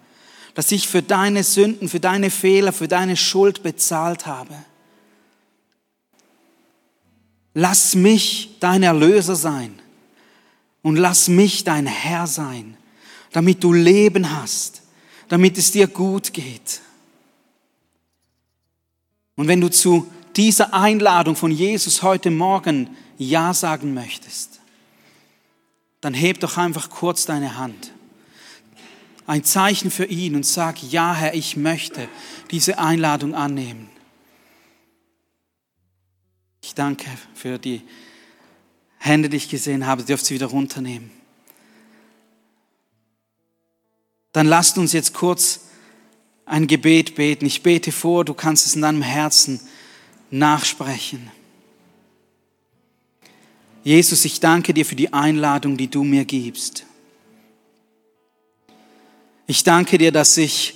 dass 0.55 0.73
ich 0.73 0.89
für 0.89 1.03
deine 1.03 1.45
Sünden, 1.45 1.91
für 1.91 2.01
deine 2.01 2.31
Fehler, 2.31 2.73
für 2.73 2.89
deine 2.89 3.19
Schuld 3.19 3.63
bezahlt 3.63 4.25
habe. 4.25 4.55
Lass 7.53 7.95
mich 7.95 8.57
dein 8.61 8.83
Erlöser 8.83 9.37
sein 9.37 9.79
und 10.81 10.97
lass 10.97 11.29
mich 11.29 11.65
dein 11.65 11.87
Herr 11.87 12.27
sein, 12.27 12.79
damit 13.31 13.63
du 13.63 13.75
Leben 13.75 14.35
hast, 14.35 14.81
damit 15.29 15.59
es 15.59 15.73
dir 15.73 15.89
gut 15.89 16.33
geht. 16.33 16.81
Und 19.35 19.49
wenn 19.49 19.61
du 19.61 19.69
zu 19.69 20.11
dieser 20.35 20.73
Einladung 20.73 21.37
von 21.37 21.51
Jesus 21.51 22.03
heute 22.03 22.31
Morgen 22.31 22.89
Ja 23.19 23.53
sagen 23.53 23.93
möchtest, 23.93 24.56
dann 26.01 26.15
heb 26.15 26.41
doch 26.41 26.57
einfach 26.57 26.91
kurz 26.91 27.25
deine 27.25 27.59
Hand. 27.59 27.93
Ein 29.27 29.43
Zeichen 29.43 29.91
für 29.91 30.05
ihn 30.05 30.37
und 30.37 30.47
sag, 30.47 30.83
ja 30.83 31.15
Herr, 31.15 31.35
ich 31.35 31.57
möchte 31.57 32.09
diese 32.51 32.79
Einladung 32.79 33.35
annehmen. 33.35 33.89
Ich 36.63 36.75
danke 36.75 37.07
für 37.35 37.59
die 37.59 37.83
Hände, 38.99 39.29
die 39.29 39.37
ich 39.37 39.49
gesehen 39.49 39.87
habe. 39.87 40.03
Dürft 40.03 40.27
sie 40.27 40.35
wieder 40.35 40.47
runternehmen. 40.47 41.11
Dann 44.33 44.47
lasst 44.47 44.77
uns 44.77 44.93
jetzt 44.93 45.15
kurz 45.15 45.61
ein 46.45 46.67
Gebet 46.67 47.15
beten. 47.15 47.47
Ich 47.47 47.63
bete 47.63 47.91
vor, 47.91 48.25
du 48.25 48.35
kannst 48.35 48.67
es 48.67 48.77
in 48.77 48.83
deinem 48.83 49.03
Herzen 49.03 49.61
nachsprechen. 50.31 51.31
Jesus, 53.87 54.25
ich 54.25 54.41
danke 54.41 54.75
dir 54.75 54.85
für 54.85 54.97
die 54.97 55.13
Einladung, 55.13 55.77
die 55.77 55.87
du 55.87 56.03
mir 56.03 56.25
gibst. 56.25 56.85
Ich 59.47 59.63
danke 59.63 59.97
dir, 59.97 60.11
dass 60.11 60.37
ich 60.39 60.75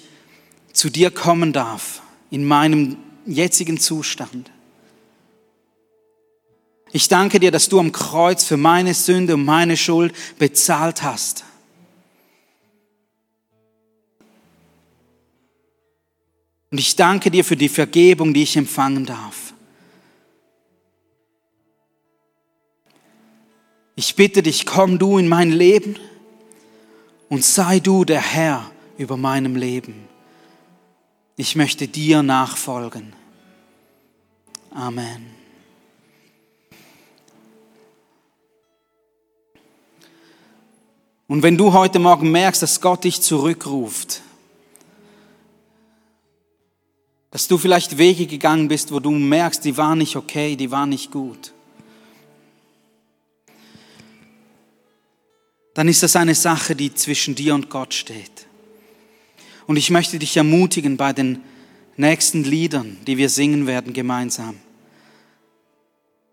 zu 0.73 0.91
dir 0.91 1.11
kommen 1.11 1.53
darf 1.53 2.03
in 2.31 2.45
meinem 2.45 2.97
jetzigen 3.27 3.81
Zustand. 3.81 4.53
Ich 6.93 7.09
danke 7.09 7.41
dir, 7.41 7.51
dass 7.51 7.69
du 7.69 7.81
am 7.81 7.91
Kreuz 7.91 8.45
für 8.45 8.57
meine 8.57 8.95
Sünde 8.95 9.35
und 9.35 9.45
meine 9.45 9.77
Schuld 9.77 10.15
bezahlt 10.39 11.03
hast. 11.03 11.43
Und 16.71 16.79
ich 16.79 16.95
danke 16.95 17.33
dir 17.33 17.45
für 17.45 17.57
die 17.57 17.69
Vergebung, 17.69 18.33
die 18.33 18.45
ich 18.45 18.57
empfangen 18.57 19.05
darf. 19.05 19.50
Ich 24.01 24.17
bitte 24.17 24.43
dich, 24.43 24.65
komm 24.65 24.99
du 24.99 25.19
in 25.19 25.29
mein 25.29 25.53
Leben 25.53 25.95
und 27.29 27.45
sei 27.45 27.81
du 27.81 28.07
der 28.07 28.23
Herr 28.23 28.71
über 28.97 29.19
meinem 29.19 29.57
Leben. 29.57 30.09
Ich 31.37 31.55
möchte 31.55 31.87
dir 31.87 32.23
nachfolgen. 32.23 33.13
Amen. 34.71 35.27
Und 41.29 41.43
wenn 41.43 41.59
du 41.59 41.75
heute 41.75 41.99
Morgen 41.99 42.31
merkst, 42.31 42.63
dass 42.63 42.81
Gott 42.81 43.05
dich 43.05 43.21
zurückruft, 43.21 44.23
dass 47.33 47.49
du 47.49 47.59
vielleicht 47.59 47.99
Wege 47.99 48.27
gegangen 48.27 48.69
bist, 48.69 48.93
wo 48.93 48.99
du 48.99 49.11
merkst, 49.11 49.63
die 49.63 49.77
waren 49.77 49.99
nicht 49.99 50.17
okay, 50.17 50.57
die 50.57 50.71
waren 50.71 50.89
nicht 50.89 51.11
gut, 51.11 51.53
dann 55.75 55.89
ist 55.89 56.03
das 56.03 56.17
eine 56.17 56.35
Sache, 56.35 56.75
die 56.75 56.95
zwischen 56.95 57.35
dir 57.35 57.55
und 57.55 57.71
Gott 57.71 57.95
steht. 57.95 58.47
Und 59.67 59.77
ich 59.77 59.91
möchte 59.91 60.19
dich 60.19 60.37
ermutigen 60.37 60.97
bei 60.97 61.13
den 61.13 61.43
nächsten 61.97 62.45
Liedern, 62.45 62.99
die 63.07 63.17
wir 63.17 63.29
singen 63.29 63.67
werden 63.67 63.93
gemeinsam, 63.93 64.59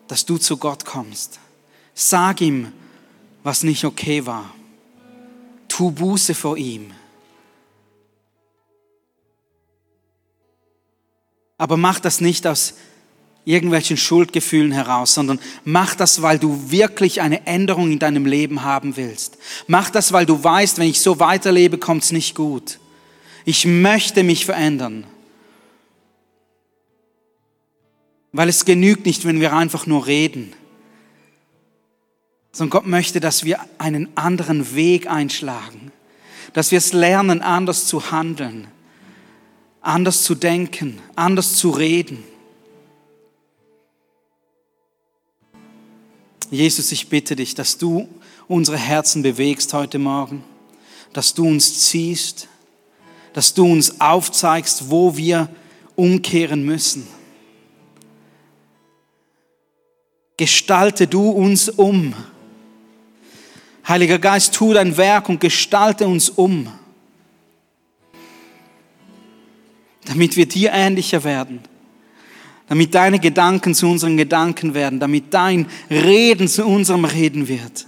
dass 0.08 0.26
du 0.26 0.38
zu 0.38 0.58
Gott 0.58 0.86
kommst. 0.86 1.40
Sag 1.94 2.42
ihm, 2.42 2.72
was 3.44 3.64
nicht 3.64 3.84
okay 3.86 4.26
war. 4.26 4.54
Tu 5.68 5.92
Buße 5.92 6.34
vor 6.34 6.58
ihm. 6.58 6.92
Aber 11.58 11.78
mach 11.78 12.00
das 12.00 12.22
nicht 12.22 12.46
aus 12.48 12.76
irgendwelchen 13.48 13.96
Schuldgefühlen 13.96 14.74
heraus, 14.74 15.14
sondern 15.14 15.40
mach 15.64 15.96
das, 15.96 16.22
weil 16.22 16.38
du 16.38 16.70
wirklich 16.70 17.22
eine 17.22 17.48
Änderung 17.48 17.90
in 17.94 17.98
deinem 17.98 18.26
Leben 18.26 18.64
haben 18.64 18.98
willst. 18.98 19.38
Mach 19.68 19.90
das, 19.90 20.12
weil 20.12 20.26
du 20.26 20.44
weißt, 20.44 20.80
wenn 20.80 20.90
ich 20.90 21.00
so 21.00 21.22
weiterlebe, 21.22 21.78
kommt 21.78 22.04
es 22.04 22.12
nicht 22.12 22.36
gut. 22.36 22.78
Ich 23.46 23.66
möchte 23.66 24.24
mich 24.24 24.46
verändern. 24.46 25.06
Weil 28.34 28.50
es 28.50 28.66
genügt 28.66 29.06
nicht, 29.06 29.24
wenn 29.24 29.40
wir 29.40 29.54
einfach 29.54 29.86
nur 29.86 30.08
reden, 30.08 30.52
sondern 32.52 32.82
Gott 32.82 32.88
möchte, 32.88 33.22
dass 33.22 33.46
wir 33.46 33.62
einen 33.78 34.10
anderen 34.18 34.76
Weg 34.76 35.10
einschlagen, 35.10 35.94
dass 36.52 36.72
wir 36.72 36.80
es 36.80 36.92
lernen, 36.92 37.42
anders 37.42 37.86
zu 37.86 38.12
handeln, 38.12 38.68
anders 39.80 40.24
zu 40.24 40.36
denken, 40.36 41.00
anders 41.16 41.56
zu 41.56 41.70
reden. 41.70 42.26
Jesus, 46.50 46.92
ich 46.94 47.10
bitte 47.10 47.36
dich, 47.36 47.56
dass 47.56 47.78
du 47.78 48.08
unsere 48.48 48.78
Herzen 48.78 49.22
bewegst 49.22 49.74
heute 49.74 50.00
Morgen, 50.00 50.44
dass 51.12 51.34
du 51.34 51.46
uns 51.46 51.90
ziehst, 51.90 52.48
dass 53.34 53.54
du 53.54 53.66
uns 53.66 54.00
aufzeigst, 54.00 54.90
wo 54.90 55.18
wir 55.18 55.50
umkehren 55.96 56.64
müssen. 56.64 57.06
Gestalte 60.38 61.08
du 61.08 61.30
uns 61.30 61.68
um. 61.68 62.14
Heiliger 63.86 64.20
Geist, 64.20 64.54
tu 64.54 64.74
dein 64.74 64.96
Werk 64.96 65.30
und 65.30 65.42
gestalte 65.42 66.08
uns 66.08 66.30
um, 66.30 66.72
damit 70.06 70.36
wir 70.36 70.46
dir 70.46 70.72
ähnlicher 70.72 71.24
werden 71.24 71.62
damit 72.68 72.94
deine 72.94 73.20
Gedanken 73.20 73.74
zu 73.74 73.88
unseren 73.88 74.18
Gedanken 74.18 74.74
werden, 74.74 75.00
damit 75.00 75.34
dein 75.34 75.68
Reden 75.90 76.48
zu 76.48 76.66
unserem 76.66 77.06
Reden 77.06 77.48
wird, 77.48 77.88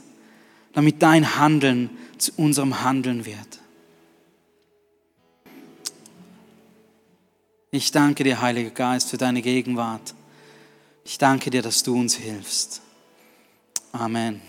damit 0.74 1.02
dein 1.02 1.38
Handeln 1.38 1.90
zu 2.18 2.32
unserem 2.38 2.84
Handeln 2.84 3.26
wird. 3.26 3.60
Ich 7.72 7.92
danke 7.92 8.24
dir, 8.24 8.42
Heiliger 8.42 8.72
Geist, 8.72 9.10
für 9.10 9.18
deine 9.18 9.42
Gegenwart. 9.42 10.16
Ich 11.06 11.18
danke 11.18 11.50
dir, 11.50 11.62
dass 11.62 11.84
du 11.84 12.00
uns 12.00 12.16
hilfst. 12.16 12.82
Amen. 13.92 14.42